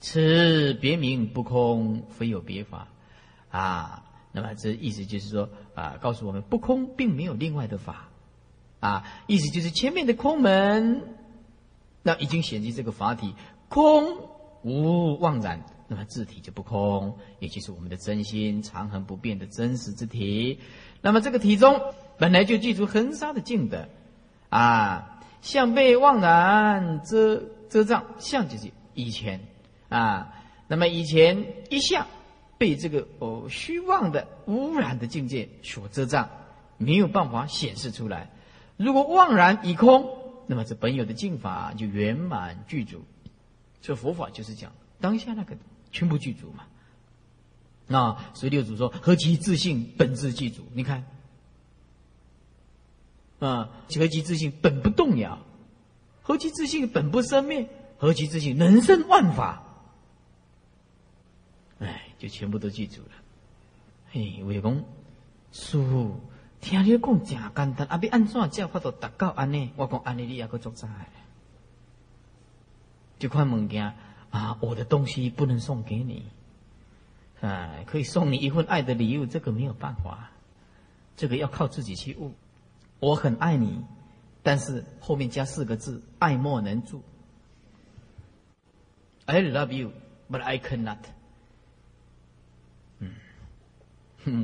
[0.00, 2.88] 此别名不空，非有别法，
[3.50, 4.04] 啊。
[4.30, 5.48] 那么这意思就是说
[5.78, 8.08] 啊，告诉我们不空并没有另外的法，
[8.80, 11.14] 啊，意思就是前面的空门，
[12.02, 13.36] 那已经显示这个法体
[13.68, 14.16] 空
[14.64, 20.58] 无妄然，那么字体就不空，也就是我们的真心长恒不变的真实之体。
[21.00, 21.80] 那么这个体中
[22.18, 23.88] 本来就具足恒沙的净德，
[24.48, 29.46] 啊，像被妄然遮遮障，像就是以前
[29.88, 30.34] 啊，
[30.66, 32.08] 那么以前一向。
[32.58, 36.28] 被这个哦虚妄的污染的境界所遮障，
[36.76, 38.30] 没有办法显示出来。
[38.76, 40.06] 如果妄然已空，
[40.46, 43.02] 那么这本有的净法就圆满具足。
[43.80, 45.56] 这佛法就是讲当下那个
[45.92, 46.64] 全部具足嘛。
[47.86, 51.06] 那所以六祖说：“何其自信，本自具足。”你看，
[53.38, 55.38] 啊，何其自信，本不动摇；
[56.22, 57.68] 何其自信，本不生灭。
[57.96, 59.67] 何其自信，人生万法。
[62.18, 63.10] 就全部都记住了。
[64.10, 64.84] 嘿，我讲，
[65.52, 66.20] 师傅，
[66.60, 69.70] 听你讲真简单，啊，要安怎才法度达到安尼？
[69.76, 70.88] 我讲安尼，你也个做啥？
[73.18, 73.94] 这款物件
[74.30, 76.24] 啊，我的东西不能送给你，
[77.40, 80.30] 哎，可以送你一份爱的礼物，这个没有办法，
[81.16, 82.32] 这个要靠自己去悟。
[83.00, 83.84] 我很爱你，
[84.42, 87.02] 但是后面加四个字：爱莫能助。
[89.26, 89.92] I love you,
[90.30, 90.98] but I cannot。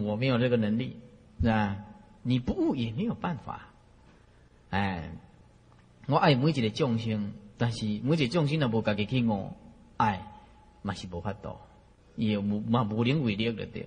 [0.04, 0.96] 我没有这个能力，
[1.40, 1.76] 是吧？
[2.22, 3.68] 你不悟也没有办法。
[4.70, 5.12] 哎，
[6.06, 9.52] 我爱每一个众生，但是每一个众生都无家己去悟，
[9.96, 10.26] 爱
[10.82, 11.56] 嘛是无法度，
[12.16, 13.86] 也无嘛无能为力了的。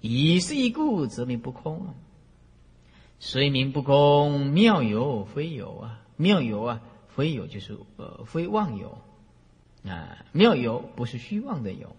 [0.00, 1.94] 以是一故，则名不空啊。
[3.18, 6.00] 虽名不空，妙有非有啊！
[6.16, 8.98] 妙有啊，非有就是呃非妄有
[9.84, 10.24] 啊。
[10.32, 11.96] 妙有不是虚妄的有，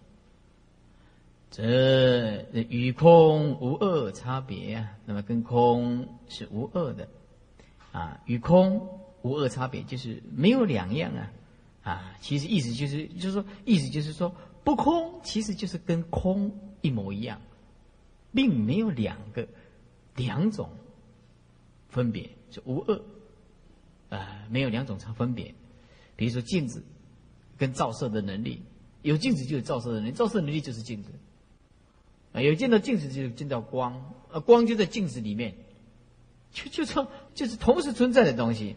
[1.52, 4.98] 这与空无二差别啊。
[5.06, 7.08] 那么跟空是无二的
[7.92, 8.88] 啊，与空
[9.22, 11.32] 无二差别就是没有两样啊
[11.84, 12.16] 啊。
[12.22, 17.42] 其实意思就是就是说意思就是说不空其实就是跟空一模一样，
[18.34, 19.48] 并没有两个
[20.16, 20.70] 两种。
[21.90, 23.02] 分别是无二，
[24.16, 25.56] 啊，没有两种差分别。
[26.16, 26.84] 比如说镜子
[27.58, 28.62] 跟照射的能力，
[29.02, 31.10] 有镜子就有照射的能力，照射能力就是镜子。
[32.34, 35.56] 啊，有见到镜子就见到光，啊，光就在镜子里面，
[36.52, 38.76] 就就说就是同时存在的东西。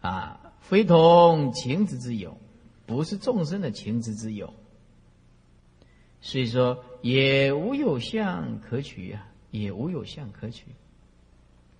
[0.00, 2.38] 啊，非同情子之有，
[2.86, 4.54] 不是众生的情子之有。
[6.20, 10.66] 所以说，也无有相可取啊，也无有相可取。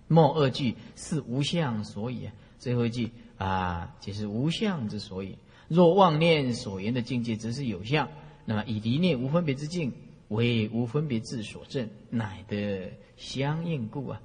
[0.09, 5.39] 末二句是无相所以，最后一句啊，就是无相之所以。
[5.69, 8.09] 若妄念所言的境界则是有相，
[8.47, 9.93] 那么以离念无分别之境
[10.29, 14.23] 为无分别智所证，乃得相应故啊！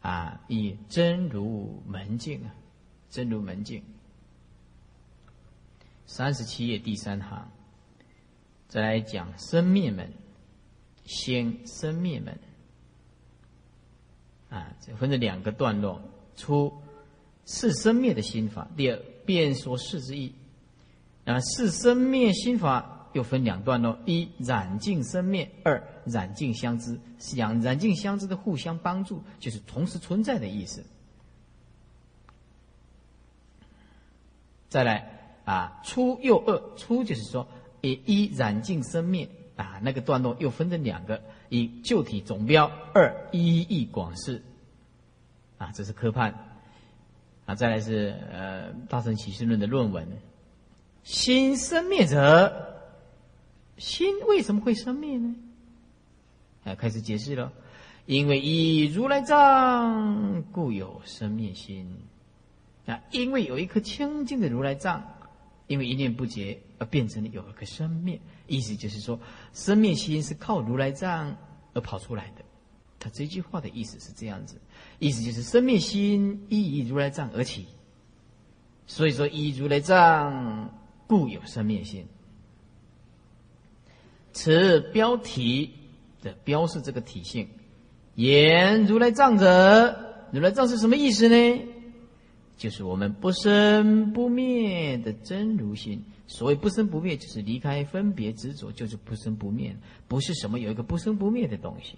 [0.00, 2.54] 啊，以真如门境啊，
[3.10, 3.82] 真如门境。
[6.06, 7.50] 三十七页第三行，
[8.66, 10.12] 再来讲生灭门，
[11.04, 12.38] 先生灭门。
[14.48, 16.02] 啊，这分成两个段落：
[16.34, 16.72] 初，
[17.46, 20.34] 是生灭的心法；第二，变说事之意。
[21.26, 26.98] 啊，是生灭心法又分两段落：一，染净生灭；二，染净相知。
[27.34, 30.84] 两染净相知的互相帮助，就是同时存在的意思。
[34.68, 37.48] 再来啊，初又二，初就是说，
[37.80, 41.20] 以一染净生灭啊，那个段落又分成两个。
[41.52, 44.40] 一旧体总标，二一义广释，
[45.58, 46.32] 啊，这是科判，
[47.44, 50.06] 啊，再来是呃《大乘启示论》的论文。
[51.02, 52.79] 心生灭者，
[53.80, 55.34] 心为什么会生灭呢？
[56.64, 57.50] 啊，开始解释了，
[58.04, 61.96] 因为以如来藏，故有生灭心。
[62.86, 65.02] 啊，因为有一颗清净的如来藏，
[65.66, 68.20] 因为一念不绝而变成了有一颗生灭。
[68.46, 69.18] 意思就是说，
[69.54, 71.36] 生灭心是靠如来藏
[71.72, 72.44] 而跑出来的。
[72.98, 74.56] 他这句话的意思是这样子，
[74.98, 77.66] 意思就是生灭心依如来藏而起。
[78.86, 80.74] 所以说，依如来藏
[81.06, 82.06] 故有生灭心。
[84.32, 85.70] 此标题
[86.22, 87.48] 的标示这个体性，
[88.14, 91.62] 言如来藏者，如来藏是什么意思呢？
[92.56, 96.04] 就是我们不生不灭的真如心。
[96.26, 99.74] 所谓不生不灭，就是离开分别执着，就是不生不灭。
[100.06, 101.96] 不是什么有一个不生不灭的东西，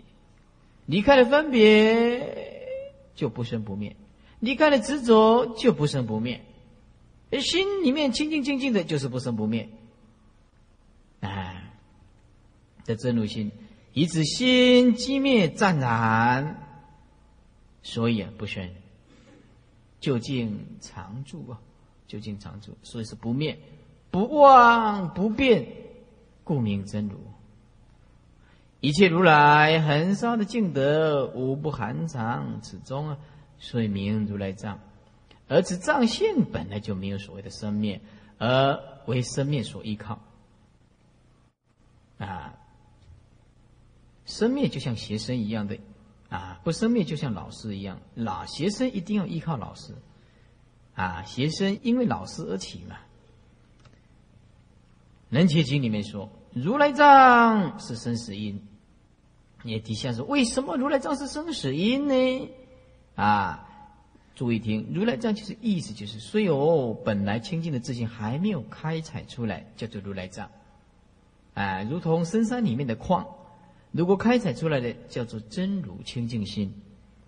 [0.86, 2.66] 离开了分别
[3.14, 3.94] 就不生不灭，
[4.40, 6.40] 离开了执着就不生不灭。
[7.40, 9.68] 心里面清净静静的，就是不生不灭。
[11.20, 11.72] 哎，
[12.84, 13.52] 这真如心，
[13.92, 16.56] 以此心寂灭湛然，
[17.82, 18.68] 所以啊不生。
[20.00, 21.60] 究竟常住啊，
[22.08, 23.56] 究竟常住，所以是不灭、
[24.10, 25.66] 不忘、不变，
[26.42, 27.18] 故名真如。
[28.80, 33.18] 一切如来恒沙的净德，无不含藏此中啊，
[33.60, 34.80] 所以名如来藏。
[35.46, 38.00] 而此藏性本来就没有所谓的生灭，
[38.38, 38.76] 而
[39.06, 40.18] 为生灭所依靠。
[42.18, 42.58] 啊，
[44.26, 45.78] 生灭就像邪生一样的。
[46.28, 49.94] 啊，不生灭就像老师一样，老学生一定要依靠老师。
[50.94, 52.96] 啊，学生因为老师而起嘛。
[55.28, 58.62] 《人切经》里面说，如来藏是生死因。
[59.64, 62.48] 也底下说，为什么如来藏是生死因呢？
[63.14, 63.68] 啊，
[64.34, 70.50] 注意听，如来藏就是意思就是，虽有本来清净的自信还没有开采出来，叫做如来藏。
[71.54, 73.26] 啊，如同深山里面的矿，
[73.92, 76.74] 如果开采出来的叫做真如清净心，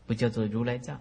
[0.06, 1.00] 不叫做如来藏。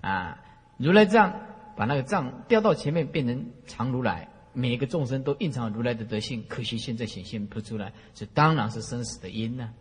[0.00, 0.38] 啊，
[0.76, 1.32] 如来藏
[1.76, 9.72] 把那个藏调到前面变成常如来，每一个众生都蕴藏如来的德性，可惜现在显现不出来，这当然是生死的因呢。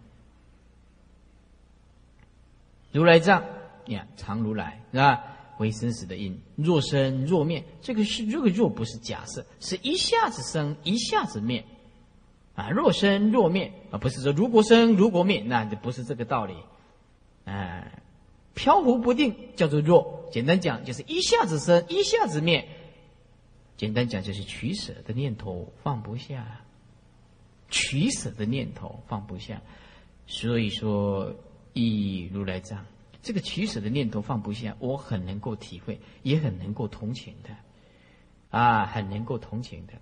[2.91, 3.43] 如来藏。
[3.87, 5.23] 呀，常如来是吧？
[5.57, 11.65] 为生死的因，若生若灭，这个是这个若不是假设，是一下子生一下子灭，
[12.55, 16.55] 啊，若生若灭啊，不是说如果生如果灭，那就不是这个道理，
[17.45, 17.87] 啊，
[18.53, 22.67] 飘忽不定叫做若，简单讲就是一下子生一下子灭，
[23.77, 26.61] 简单讲就是取舍的念头放不下，
[27.69, 29.61] 取舍的念头放不下，
[30.27, 31.33] 所以说
[31.73, 32.85] 以如来藏。
[33.23, 37.49] 这个取舍的念头放不下，我很能够体会，也很能够同情的，
[38.49, 39.93] 啊，很能够同情的。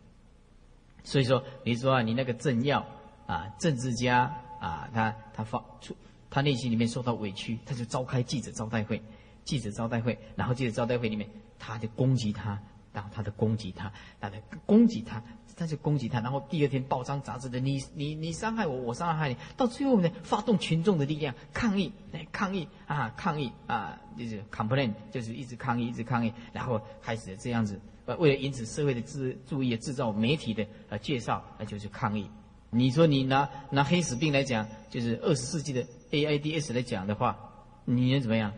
[1.10, 2.86] 所以说，你说啊，你那个政要
[3.26, 5.96] 啊，政治家啊，他他发出
[6.30, 9.02] 他内心里面受到委屈，他就召开记者招待会，
[9.44, 12.60] 记者招待会，然后记者招待会里面，他就攻击他，
[12.94, 14.38] 然后他就攻击他，他的
[14.68, 15.24] 攻击他。
[15.58, 27.78] 他就攻击他，然后第二天报章杂志的你你你伤害我，我伤害你，到最后呢，发动群众的力量抗议，来抗议啊，抗议啊，就是 complain，就是一直抗议，一直抗议，然后开始这样子，
[28.18, 32.30] 为了引起社会的注注意，制造媒体的呃介绍，那就是抗议。
[32.72, 37.38] 你说你拿拿黑死病来讲，就是二十世纪的 AIDS 来讲的话，
[37.86, 38.54] 你能怎么样？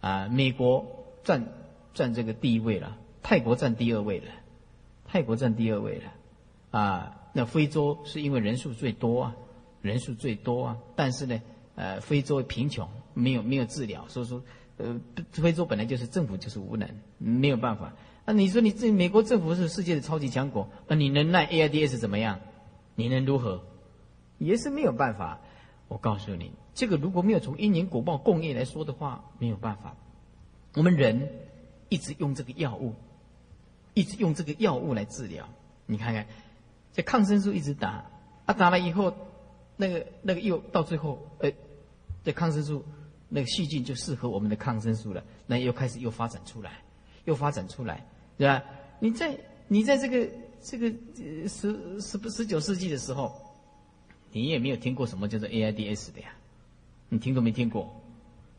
[0.00, 0.86] 啊，美国
[1.22, 1.46] 占
[1.92, 4.26] 占这个第一位了，泰国占第二位了。
[5.06, 6.12] 泰国占第二位了，
[6.70, 9.36] 啊，那非洲是因为人数最多啊，
[9.82, 11.42] 人数最多啊，但是呢，
[11.74, 14.40] 呃，非洲贫穷，没有没有治疗，所以说，
[14.76, 15.00] 呃，
[15.32, 16.88] 非洲本来就是政府就是无能，
[17.18, 17.92] 没有办法。
[18.32, 22.38] 那你说你这美国政府是世界的超级强国，那你能奈 AIDS 怎么样？
[22.94, 23.64] 你能如何？
[24.38, 25.40] 也是没有办法。
[25.88, 29.96] 我告诉你，这个如果没有从因缘果报共业来说的话，没有办法。
[30.76, 31.28] 我们人
[31.88, 32.94] 一直用这个药物。
[33.92, 35.48] 一直用这个药物来治疗，
[35.84, 36.28] 你看看，
[36.92, 38.04] 这抗生素一直打，
[38.46, 39.12] 啊打了以后，
[39.76, 41.50] 那个那个又到最后，呃，
[42.22, 42.84] 这抗生素
[43.28, 46.70] 那个细菌就适合我们的抗生素了，那又开始又发展出来，
[47.24, 48.06] 又发展出来，
[48.40, 48.64] 对吧？
[49.00, 49.38] 你在
[49.68, 50.26] 你在这个
[50.62, 50.90] 这个
[51.46, 53.30] 十十十九世纪的时候，
[54.32, 56.32] 你也没有听过什么叫做 AIDS 的呀，
[57.10, 57.94] 你听都没听过，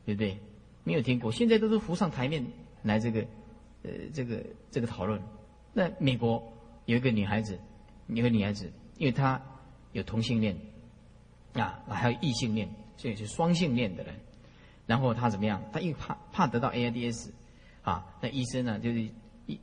[0.05, 0.37] 对不对？
[0.83, 2.45] 没有听过，现在都是浮上台面
[2.83, 3.25] 来这个。
[3.83, 5.19] 呃，这个这个讨论，
[5.73, 6.53] 那美国
[6.85, 7.57] 有一个女孩子，
[8.09, 9.41] 有个女孩子，因为她
[9.91, 10.55] 有同性恋，
[11.53, 14.13] 啊，还有异性恋，所以是双性恋的人。
[14.85, 15.63] 然后她怎么样？
[15.73, 17.29] 她又怕怕得到 AIDS，
[17.81, 19.09] 啊，那医生呢，就是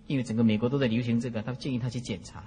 [0.06, 2.42] 因为整个美国都在流行这个，他建议他去检查。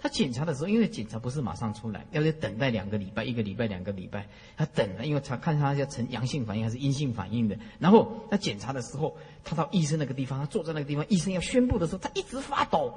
[0.00, 4.28] 他检查的时候，因为检查不是马上出来，要得等待两个礼拜，一个礼拜、两个礼拜。
[4.56, 7.58] 他等了，因为他看他要呈阳性反应还是阴性反应的。
[7.80, 12.94] 然后他检查的时候，他到医生那个地方，他坐在那个地方，医生要宣布的时候，他一直发抖，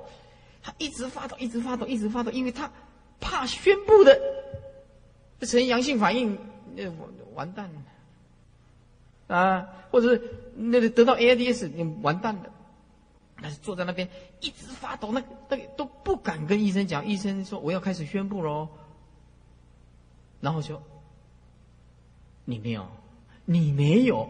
[0.62, 2.72] 他一直发抖，一直发抖，一直发抖，因为他
[3.20, 4.22] 怕宣布的
[5.40, 6.38] 呈阳性反应，
[6.76, 6.84] 那
[7.34, 7.68] 完蛋
[9.28, 10.22] 了啊，或者是
[10.56, 12.44] 那个得到 AIDS，你完蛋了。
[13.42, 14.08] 他是坐在那边
[14.40, 17.06] 一直发抖，那那个都不敢跟医生讲。
[17.06, 18.68] 医生说：“我要开始宣布喽。”
[20.40, 20.82] 然后说
[22.46, 22.88] ：“你没有，
[23.46, 24.30] 你没有。”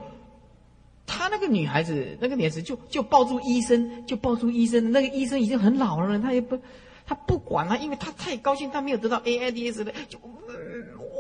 [1.06, 4.92] 他那个女孩子，那个女孩子就就抱住医生，就抱住医生。
[4.92, 6.58] 那个医生已经很老了，他也不，
[7.06, 10.18] 他不管了，因为他太高兴，他没有得到 AIDS 的，就。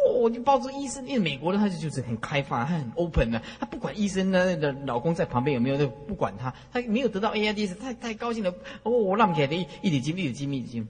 [0.09, 8.53] 我就抱着医生，因为美国人他就就是很开放，他很 open 的，他不管医生呢的老公在旁边有没有，都不管他，他没有得到 AIDS，太太高兴了。
[8.83, 10.87] 哦，我让给的一一点金，一点金，一点金。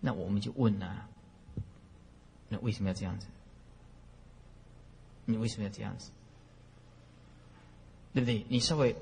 [0.00, 1.06] 那我们就问呐，
[2.48, 3.26] 那为什么要这样子？
[5.26, 6.10] 你为什么要这样子？
[8.12, 8.44] 对不对？
[8.48, 8.96] 你稍微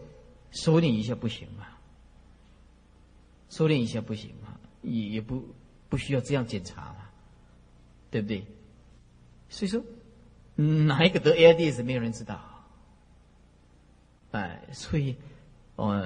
[0.51, 1.67] 收敛一下不行吗？
[3.49, 4.59] 收敛一下不行吗？
[4.83, 5.43] 也也不
[5.89, 7.09] 不需要这样检查嘛，
[8.11, 8.45] 对不对？
[9.49, 9.83] 所以说，
[10.57, 12.41] 哪一个得 AIDS 没有人知道。
[14.33, 15.17] 哎，所以，
[15.77, 16.05] 哦，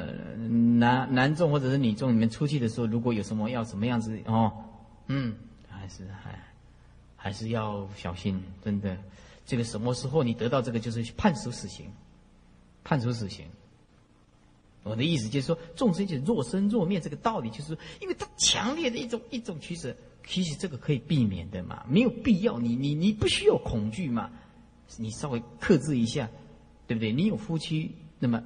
[0.79, 4.53] 男男众或者是女众，你们出去的时候，如果有什么要什么样子哦，
[5.09, 5.35] 嗯，
[5.69, 6.39] 还是还
[7.17, 8.97] 还是要小心，真的。
[9.45, 11.91] 这个什么时候你得到这个，就是判处死刑，
[12.85, 13.45] 判处死刑。
[14.85, 19.97] 我的意思就是说，众生就若生若灭，这个道理就是，因为他强烈的一种一种取舍。
[20.27, 22.59] 其实这个可以避免的嘛，没有必要。
[22.59, 24.31] 你你你不需要恐惧嘛，
[24.99, 26.31] 你稍微克制一下，
[26.87, 27.13] 对不对？
[27.13, 28.43] 你有夫妻，那么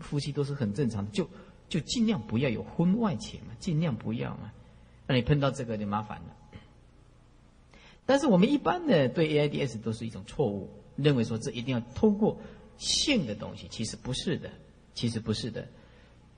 [0.00, 1.28] 夫妻都是很正常的，就
[1.68, 4.52] 就尽量不要有婚外情嘛，尽量不要嘛。
[5.06, 6.36] 那你碰到这个就麻烦了。
[8.06, 12.38] 但是我们一般的对 AIDS 都是一种错误，认为说这一定要通过
[12.76, 14.50] 性的东西，其实不是的，
[14.94, 15.68] 其实不是的。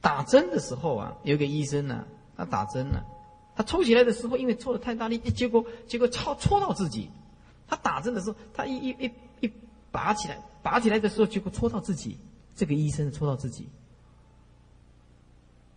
[0.00, 2.06] 打针的时候啊，有个医生呢，
[2.36, 3.02] 他打针呢，
[3.55, 7.11] 他抽起来的时候，因为抽的太大力，结果结果戳戳到自己。
[7.68, 9.53] 他打针的时候，他一一一一
[9.90, 12.18] 拔起来，拔起来的时候，结果戳到自己。
[12.55, 13.66] 这个医生戳到自己，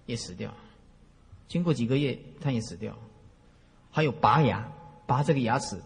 [0.06, 0.54] 也死掉。
[1.48, 2.94] 经过几个月，他也死掉。
[3.92, 4.70] 还有拔牙，
[5.06, 5.80] 拔这个牙齿，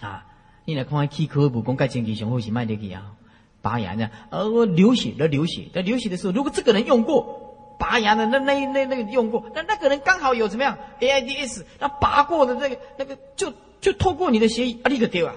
[0.00, 0.26] 啊，
[0.64, 3.14] 你来看看气科普公盖前期上好是卖得去啊。
[3.62, 7.49] 拔牙呢，呃，流血的流血，在流血的时候，如果这个人用过
[7.80, 13.52] 拔牙的，那那那那个用过，那那个人刚好有怎么样 AIDS，那拔过的那个那个就。
[13.80, 15.34] 就透过你的协议，啊，立刻丢啊！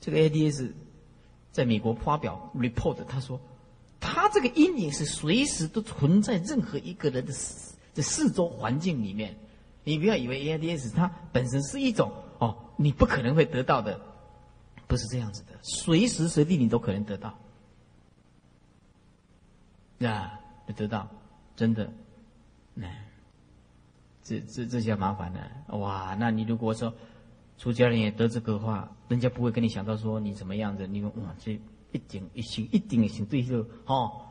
[0.00, 0.72] 这个 AIDS
[1.50, 3.38] 在美国发表 report，他说，
[4.00, 9.36] 他这个阴影是随时都存在任何一个人的四这四周环境里面。
[9.84, 14.00] 你不要以为 AIDS 它本身是一种哦，你不可能会得到的，
[14.86, 17.38] 不是这样子的，随时随地你都可能得到，
[20.08, 20.40] 啊，
[20.72, 21.08] 得到，
[21.56, 21.92] 真的，
[22.74, 22.88] 那。
[24.24, 26.16] 这这这下麻烦了，哇！
[26.16, 26.94] 那你如果说
[27.58, 31.58] 出家人也得这个话，人家不会跟你想到说你怎么样子，你说哇，这
[31.90, 34.22] 一定一定一定是对手哦，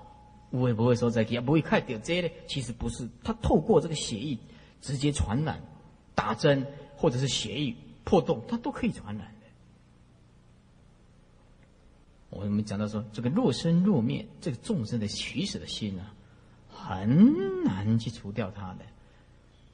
[0.49, 4.37] 不会不会说在也不会看掉这些其实不是，他透过这个血液
[4.79, 5.61] 直接传染，
[6.15, 6.65] 打针
[6.95, 7.75] 或者是血液
[8.05, 9.47] 破洞，它都可以传染的。
[12.29, 16.13] 我们讲到说，这个若生若灭，这个众生的取舍的心啊，
[16.87, 18.79] 很难去除掉它的。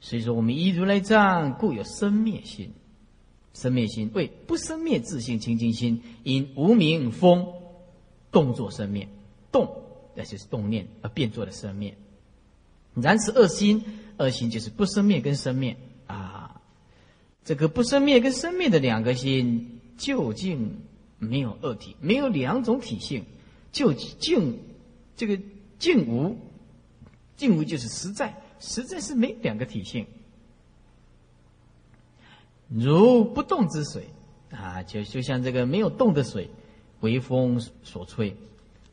[0.00, 2.72] 所以说，我们依如来藏，故有生灭心。
[3.54, 7.48] 生灭心为不生灭自性清净心，因无名风
[8.30, 9.08] 动作生灭，
[9.50, 9.82] 动
[10.14, 11.96] 那就是动念而变作的生灭。
[12.94, 13.82] 然此二心，
[14.16, 16.60] 二心就是不生灭跟生灭啊。
[17.44, 20.82] 这个不生灭跟生灭的两个心，究竟
[21.18, 23.24] 没有二体，没有两种体性，
[23.72, 24.60] 就竟
[25.16, 25.40] 这个
[25.80, 26.36] 竟无，
[27.38, 28.34] 静无就是实在。
[28.60, 30.04] 实在是没两个体性，
[32.66, 34.08] 如不动之水
[34.50, 36.50] 啊，就就像这个没有动的水，
[36.98, 38.36] 为风所吹，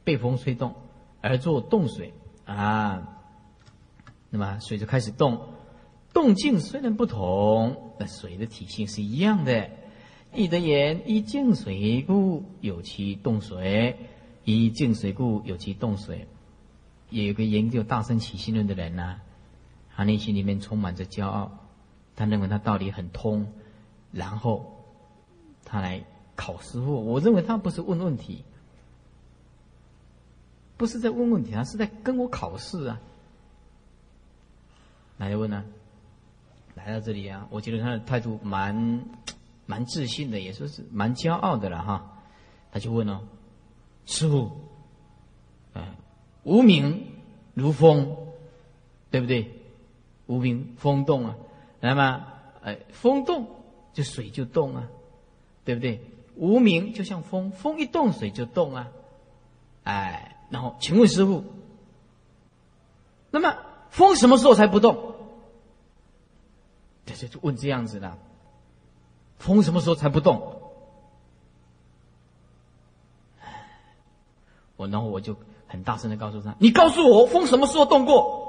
[0.04, 0.76] 被风吹动
[1.20, 2.14] 而作动水
[2.46, 3.24] 啊，
[4.30, 5.42] 那么水就开始动，
[6.14, 9.68] 动静虽然不同，那水的体性是一样的。
[10.32, 13.98] 易得言：一静水故有其动水，
[14.44, 16.28] 一静水故有其动水。
[17.16, 19.22] 也有个研究大圣起心论的人呢。
[19.96, 21.50] 他内心里面充满着骄傲，
[22.18, 23.48] 他认为他道理很通，
[24.12, 24.84] 然后
[25.64, 26.04] 他来
[26.36, 27.06] 考师傅。
[27.06, 28.44] 我认为他不是问问题，
[30.76, 33.00] 不是在问问题，他是在跟我考试啊。
[35.16, 35.64] 哪里问呢？
[36.76, 39.06] 来到这里啊，我觉得他的态度蛮
[39.66, 42.20] 蛮自信的，也说是蛮骄傲的了哈。
[42.74, 43.22] 他就问哦，
[44.06, 44.52] 师傅，
[46.46, 47.12] 无名
[47.54, 48.16] 如风，
[49.12, 49.52] 对不对？
[50.28, 51.36] 无名风动啊，
[51.82, 52.26] 那么，
[52.64, 53.48] 哎，风动
[53.94, 54.88] 就水就动啊，
[55.64, 56.02] 对不对？
[56.36, 58.88] 无名就像风，风一动水就动啊，
[59.84, 61.44] 哎，然后请问师傅，
[63.32, 63.58] 那么
[63.90, 65.16] 风什么时候才不动？
[67.06, 68.18] 这就问这样子的，
[69.38, 70.62] 风什么时候才不动？
[74.76, 75.38] 我然后我就
[75.76, 78.44] 很大声的告诉他：“你告诉我，风什么时候动过？”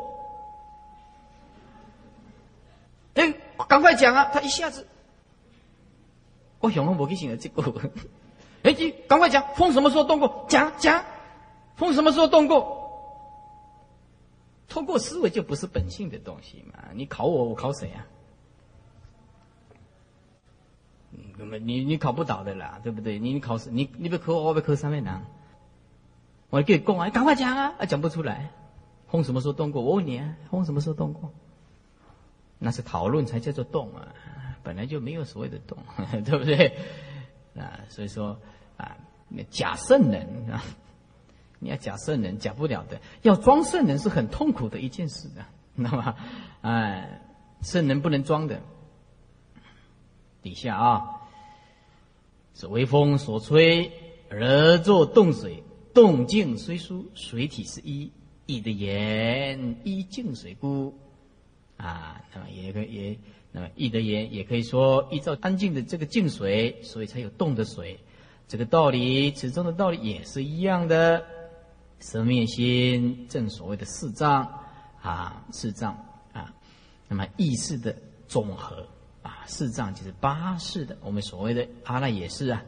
[3.15, 3.35] 哎，
[3.69, 4.31] 赶快讲啊！
[4.33, 4.87] 他一下子，
[6.61, 7.63] 我想问我给醒了这个。
[8.63, 10.47] 哎，你赶快讲，风什么时候动过？
[10.49, 11.05] 讲讲，
[11.77, 12.77] 风什么时候动过？
[14.69, 16.85] 通过思维就不是本性的东西嘛？
[16.95, 18.07] 你考我，我考谁啊？
[21.39, 23.19] 那么你你考不倒的啦，对不对？
[23.19, 25.25] 你你考试，你你不考我，我不考三位难。
[26.51, 27.75] 我给你讲啊，赶快讲啊！
[27.79, 28.51] 啊，讲不出来，
[29.09, 29.83] 风什么时候动过？
[29.83, 31.33] 我问你啊，风什么时候动过？
[32.59, 34.15] 那是讨论才叫做动啊，
[34.63, 35.77] 本来就没有所谓的动，
[36.25, 36.79] 对不对？
[37.59, 38.39] 啊，所以说
[38.77, 38.97] 啊，
[39.51, 40.63] 假圣人啊，
[41.59, 45.45] 你要假圣人假不了的，要装圣人是很痛苦的一件事的，
[45.77, 46.15] 知道吗？
[46.63, 47.21] 哎，
[47.61, 48.61] 圣人不能装的。
[50.43, 51.23] 底下啊，
[52.55, 53.91] 是微风所吹
[54.31, 55.65] 而作动水，
[55.97, 58.13] 动静虽殊，水体是一，
[58.45, 60.93] 一的言一静水故。
[61.79, 63.19] 啊，那么也可以，也
[63.51, 67.99] 那么易的言也可以说，依照安静的这个静水，所以才有动的水。
[68.47, 71.25] 这个道理，此中的道理也是一样的。
[71.99, 74.47] 生灭心正所谓的四障
[75.01, 75.97] 啊，四障
[76.35, 76.55] 啊，
[77.09, 77.97] 那么意识的
[78.29, 78.87] 总和
[79.23, 82.63] 啊，四障就是八识的，我们所谓的阿赖也是啊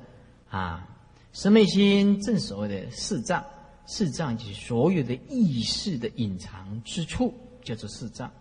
[0.49, 0.89] 啊，
[1.33, 3.45] 生灭心正所谓的四障，
[3.87, 8.33] 四障即所有的意识的隐藏之处，叫做四障。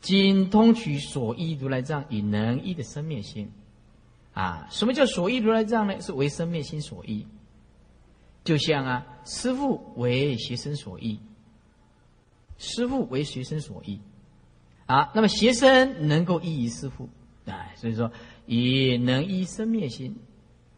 [0.00, 3.50] 今通取所依如来藏以能依的生灭心，
[4.34, 6.00] 啊，什么叫所依如来藏呢？
[6.00, 7.26] 是为生灭心所依。
[8.44, 11.18] 就像啊，师父为学生所依，
[12.58, 13.98] 师父为学生所依，
[14.84, 17.08] 啊，那么学生能够依于师父，
[17.46, 18.12] 啊，所以说
[18.44, 20.14] 以能依生灭心，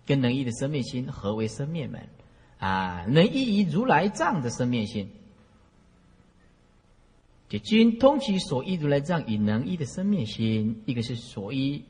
[0.07, 2.09] 跟能依的生灭心合为生灭门，
[2.59, 5.11] 啊，能依于如来藏的生灭心。
[7.49, 11.85] 就均通其所依如来藏以能依的生灭心，一个是所依，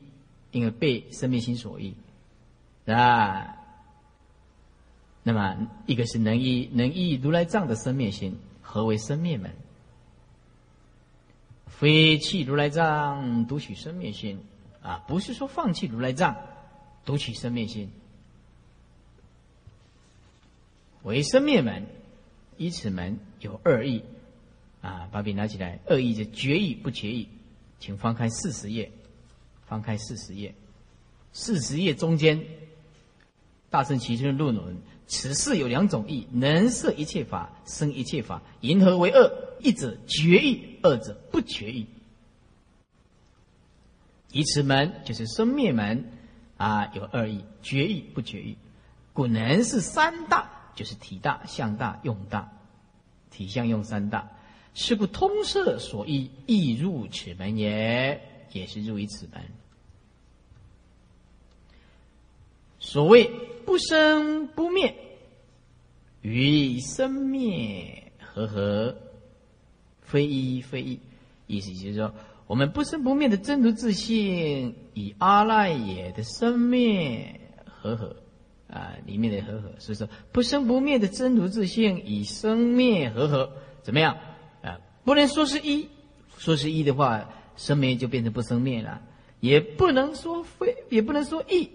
[0.51, 1.95] 因为被生灭心所依，
[2.85, 3.55] 啊。
[5.23, 9.51] 那么一个是能依能依如来藏的生灭心，何为生灭门？
[11.65, 14.39] 非弃如来藏，独取生灭心
[14.81, 15.03] 啊！
[15.07, 16.35] 不是说放弃如来藏，
[17.03, 17.91] 独取生灭心，
[21.07, 21.87] 为生灭门。
[22.57, 24.03] 以此门有二义。
[24.81, 25.79] 啊，把笔拿起来。
[25.87, 27.27] 二意就决意不决意，
[27.79, 28.91] 请翻开四十页，
[29.65, 30.53] 翻开四十页，
[31.33, 32.45] 四十页中间，
[33.69, 34.77] 大圣齐尊论论，
[35.07, 39.57] 此事有两种意：能摄一切法，生一切法，银河为恶？
[39.59, 41.87] 一者决意，二者不决意。
[44.31, 46.11] 以此门就是生灭门
[46.57, 48.55] 啊，有二意：决意不决意。
[49.11, 52.53] 故能是三大，就是体大、相大、用大，
[53.31, 54.31] 体相用三大。
[54.75, 58.21] 是故通色所依，亦入此门也，
[58.51, 59.41] 也是入于此门。
[62.79, 63.27] 所谓
[63.65, 64.95] 不生不灭，
[66.21, 68.95] 与生灭和合，
[70.03, 70.99] 非一非一。
[71.47, 72.13] 意思就是说，
[72.45, 78.15] 我们不生不灭的真如自性，以阿赖耶的生灭和合
[78.69, 79.71] 啊，里面的和合。
[79.79, 83.51] 所以说，不生不灭的真如自性，以生灭和合，
[83.81, 84.17] 怎么样
[84.61, 84.79] 啊？
[85.03, 85.87] 不能说是一，
[86.37, 89.01] 说是一的话，生灭就变成不生灭了；
[89.39, 91.69] 也不能说非，也不能说异。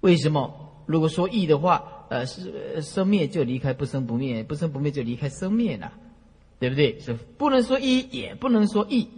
[0.00, 0.82] 为什么？
[0.86, 5.92] 如果说异的话，呃，是生灭就离开不生不灭，不生不灭就离开生灭了，
[6.58, 6.98] 对不对？
[6.98, 9.08] 是不能说一，也不能说异。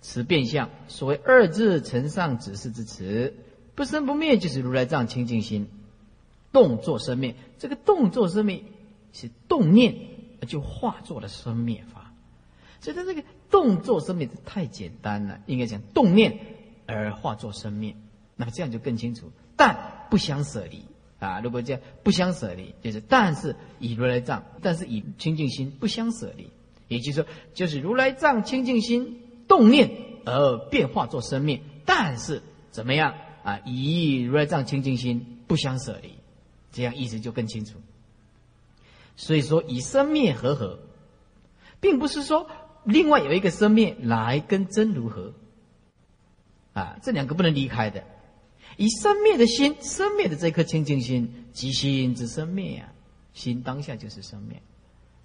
[0.00, 3.34] 此变相，所谓二字成上指示之词，
[3.76, 5.68] 不生不灭就是如来藏清净心，
[6.50, 7.36] 动作生灭。
[7.58, 8.64] 这个动作生灭
[9.12, 9.94] 是动念，
[10.48, 12.12] 就化作了生灭法。
[12.80, 16.38] 所以它这个动作生灭太简单了，应该讲动念
[16.86, 17.94] 而化作生灭，
[18.34, 19.30] 那么这样就更清楚。
[19.56, 20.82] 但不相舍离
[21.18, 26.50] 啊，如果这样不相舍离，就是但是以如来藏，但是以清净心不相舍离，
[26.88, 29.90] 也就是说，就是如来藏清净心动念
[30.24, 33.14] 而变化作生灭，但是怎么样
[33.46, 33.60] 啊？
[33.64, 36.14] 以如来藏清净心不相舍离，
[36.72, 37.80] 这样意思就更清楚。
[39.16, 40.80] 所以说，以生灭合合，
[41.80, 42.50] 并不是说。
[42.84, 45.32] 另外有一个生灭来跟真如何？
[46.72, 48.04] 啊，这两个不能离开的。
[48.76, 52.92] 以生灭的心，生灭的这颗清净心，即心之生灭啊，
[53.32, 54.62] 心当下就是生灭，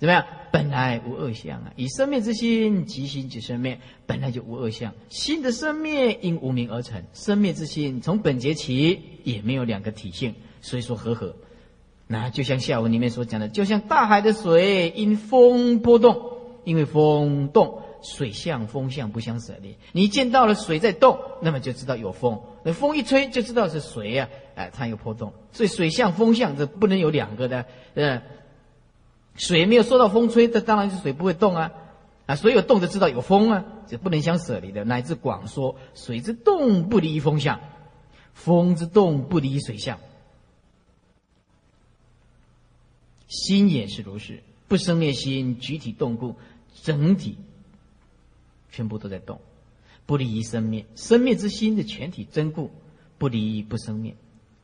[0.01, 0.25] 怎么样？
[0.51, 1.71] 本来无二相啊。
[1.75, 4.91] 以生灭之心，即心即生灭，本来就无二相。
[5.09, 11.35] 心的生灭因无名而成，生灭之心从本节起也没有两个体性，所以说和合。
[12.07, 16.31] 那就像下文里面所讲的，就像大海的水因风波动。
[16.63, 19.77] 因为风动，水相风相不相舍离。
[19.93, 22.39] 你见到了水在动，那么就知道有风。
[22.63, 25.33] 那风一吹，就知道是水呀，哎，它有波动。
[25.51, 27.65] 所以水相风相这不能有两个的，
[27.95, 28.21] 呃，
[29.41, 31.71] 水没有受到风吹，这当然是水不会动啊，
[32.27, 34.83] 啊，水有动就知道有风啊，这不能相舍离的。
[34.83, 37.59] 乃至广说，水之动不离风相，
[38.35, 39.97] 风之动不离水相，
[43.27, 46.35] 心也是如是，不生灭心，具体动故。
[46.83, 47.37] 整体
[48.71, 49.41] 全部都在动，
[50.05, 52.71] 不离生灭，生灭之心的全体真故，
[53.17, 54.15] 不离不生灭，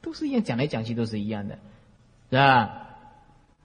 [0.01, 1.59] 都是一样，讲来讲去都是一样的，
[2.29, 2.86] 是吧？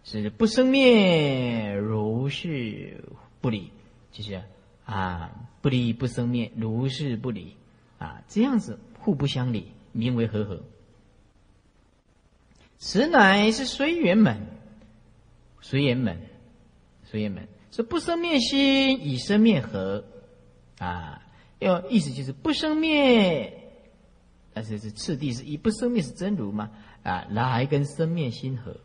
[0.05, 3.05] 是不生灭如是
[3.41, 3.71] 不离，
[4.11, 4.43] 就是
[4.85, 7.57] 啊，不离不生灭如是不离。
[7.99, 10.61] 啊，这样子互不相离，名为和合。
[12.79, 14.45] 此乃是随缘门，
[15.61, 16.19] 随缘门，
[17.05, 17.47] 随缘门。
[17.71, 20.05] 是不生灭心以生灭合，
[20.79, 21.23] 啊，
[21.61, 23.73] 要意思就是不生灭，
[24.53, 26.71] 但是是次第是以不生灭是真如嘛，
[27.05, 28.81] 啊，来跟生灭心合，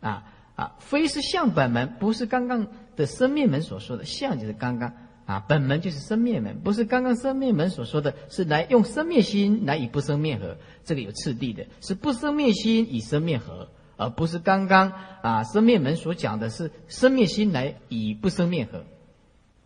[0.00, 2.66] 啊啊，非是相本门，不是刚刚
[2.96, 4.92] 的生灭门所说的相，就是刚刚
[5.24, 14.90] 啊本门就是生灭门，不是刚刚生灭门所说的是来用生灭心来以不生灭合，这个有次第的，是不生灭心以生灭合，而不是刚刚
[15.22, 18.84] 啊生灭门所讲的是生灭心来以不生灭合，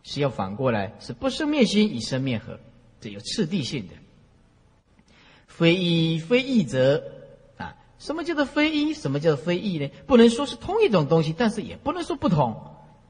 [0.03, 2.61] 是要反过来是不生灭心以生灭合，
[3.01, 3.95] 这有次第性的。
[5.47, 7.03] 非一非异则。
[8.03, 8.95] 什么叫做非一？
[8.95, 9.89] 什么叫非异呢？
[10.09, 12.61] 不能说是同一种东西，但是也不能说不同。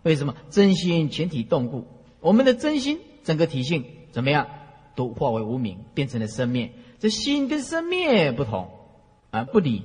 [0.03, 0.35] 为什么？
[0.51, 1.87] 真心全体动故，
[2.21, 4.49] 我们的真心整个体性怎么样？
[4.95, 6.73] 都化为无名，变成了生灭。
[6.99, 8.69] 这心跟生灭不同
[9.31, 9.83] 啊，不离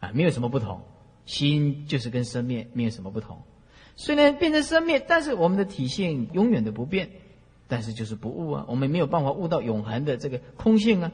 [0.00, 0.82] 啊，没有什么不同。
[1.24, 3.38] 心就是跟生灭没有什么不同。
[3.96, 7.08] 虽然变成生灭，但是我们的体性永远的不变，
[7.68, 8.66] 但是就是不悟啊。
[8.68, 11.12] 我们没有办法悟到永恒的这个空性啊。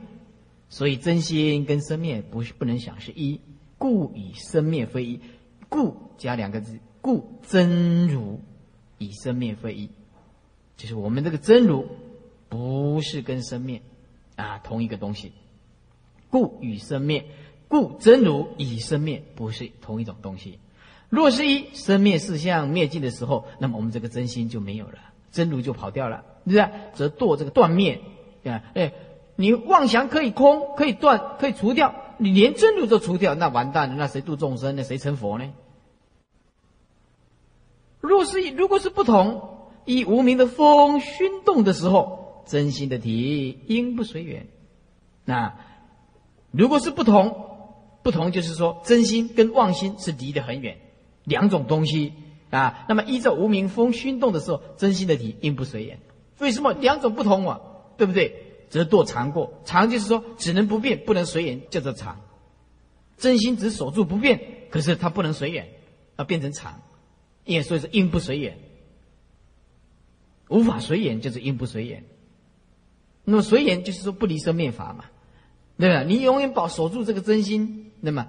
[0.72, 3.42] 所以真心跟生灭不是不能想是一，
[3.76, 5.20] 故以生灭非一，
[5.68, 8.40] 故加两个字，故真如
[8.96, 9.90] 以生灭非一，
[10.78, 11.86] 就是我们这个真如
[12.48, 13.82] 不是跟生灭
[14.36, 15.32] 啊同一个东西，
[16.30, 17.26] 故与生灭，
[17.68, 20.58] 故真如以生灭不是同一种东西。
[21.10, 25.00] 若是一生灭四相灭尽的时候，那么我们这个真心就没有了，
[25.32, 26.70] 真如就跑掉了，是不是？
[26.94, 28.00] 则堕这个断灭
[28.46, 28.94] 啊，哎。
[29.42, 33.96] 你妄想可以空，可以断，可以除掉，你连真如都除掉，那完蛋了。
[33.96, 34.76] 那谁度众生？
[34.76, 35.52] 那谁成佛呢？
[38.00, 44.46] 若是如果是不同，以无名的风熏动的时候，真心的体应不随缘。
[45.24, 45.56] 那
[46.52, 47.48] 如果是不同，
[48.04, 50.78] 不同就是说真心跟妄心是离得很远，
[51.24, 52.12] 两种东西
[52.50, 52.84] 啊。
[52.88, 55.98] 那么依照无名风熏动的时候，真心的体应不随缘。
[56.38, 57.60] 为什么两种不同啊？
[57.96, 58.41] 对不对？
[58.72, 62.22] 则堕常过，常就是说只能不变，不能随缘，叫做常。
[63.18, 64.40] 真心只守住不变，
[64.70, 65.68] 可是它不能随缘，
[66.16, 66.80] 而变成常，
[67.44, 68.56] 因为所以说因不随缘，
[70.48, 72.02] 无法随缘就是因不随缘。
[73.24, 75.04] 那么随缘就是说不离生灭法嘛，
[75.76, 76.02] 对吧？
[76.02, 78.26] 你永远保守住这个真心，那么，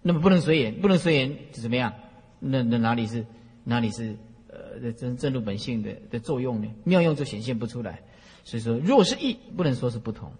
[0.00, 1.92] 那么不能随缘，不能随缘怎么样？
[2.38, 3.26] 那那哪里是
[3.64, 4.16] 哪里是
[4.46, 6.68] 呃真正入本性的的作用呢？
[6.84, 8.00] 妙用就显现不出来。
[8.48, 10.32] 所以说，如果是异，不能说是不同。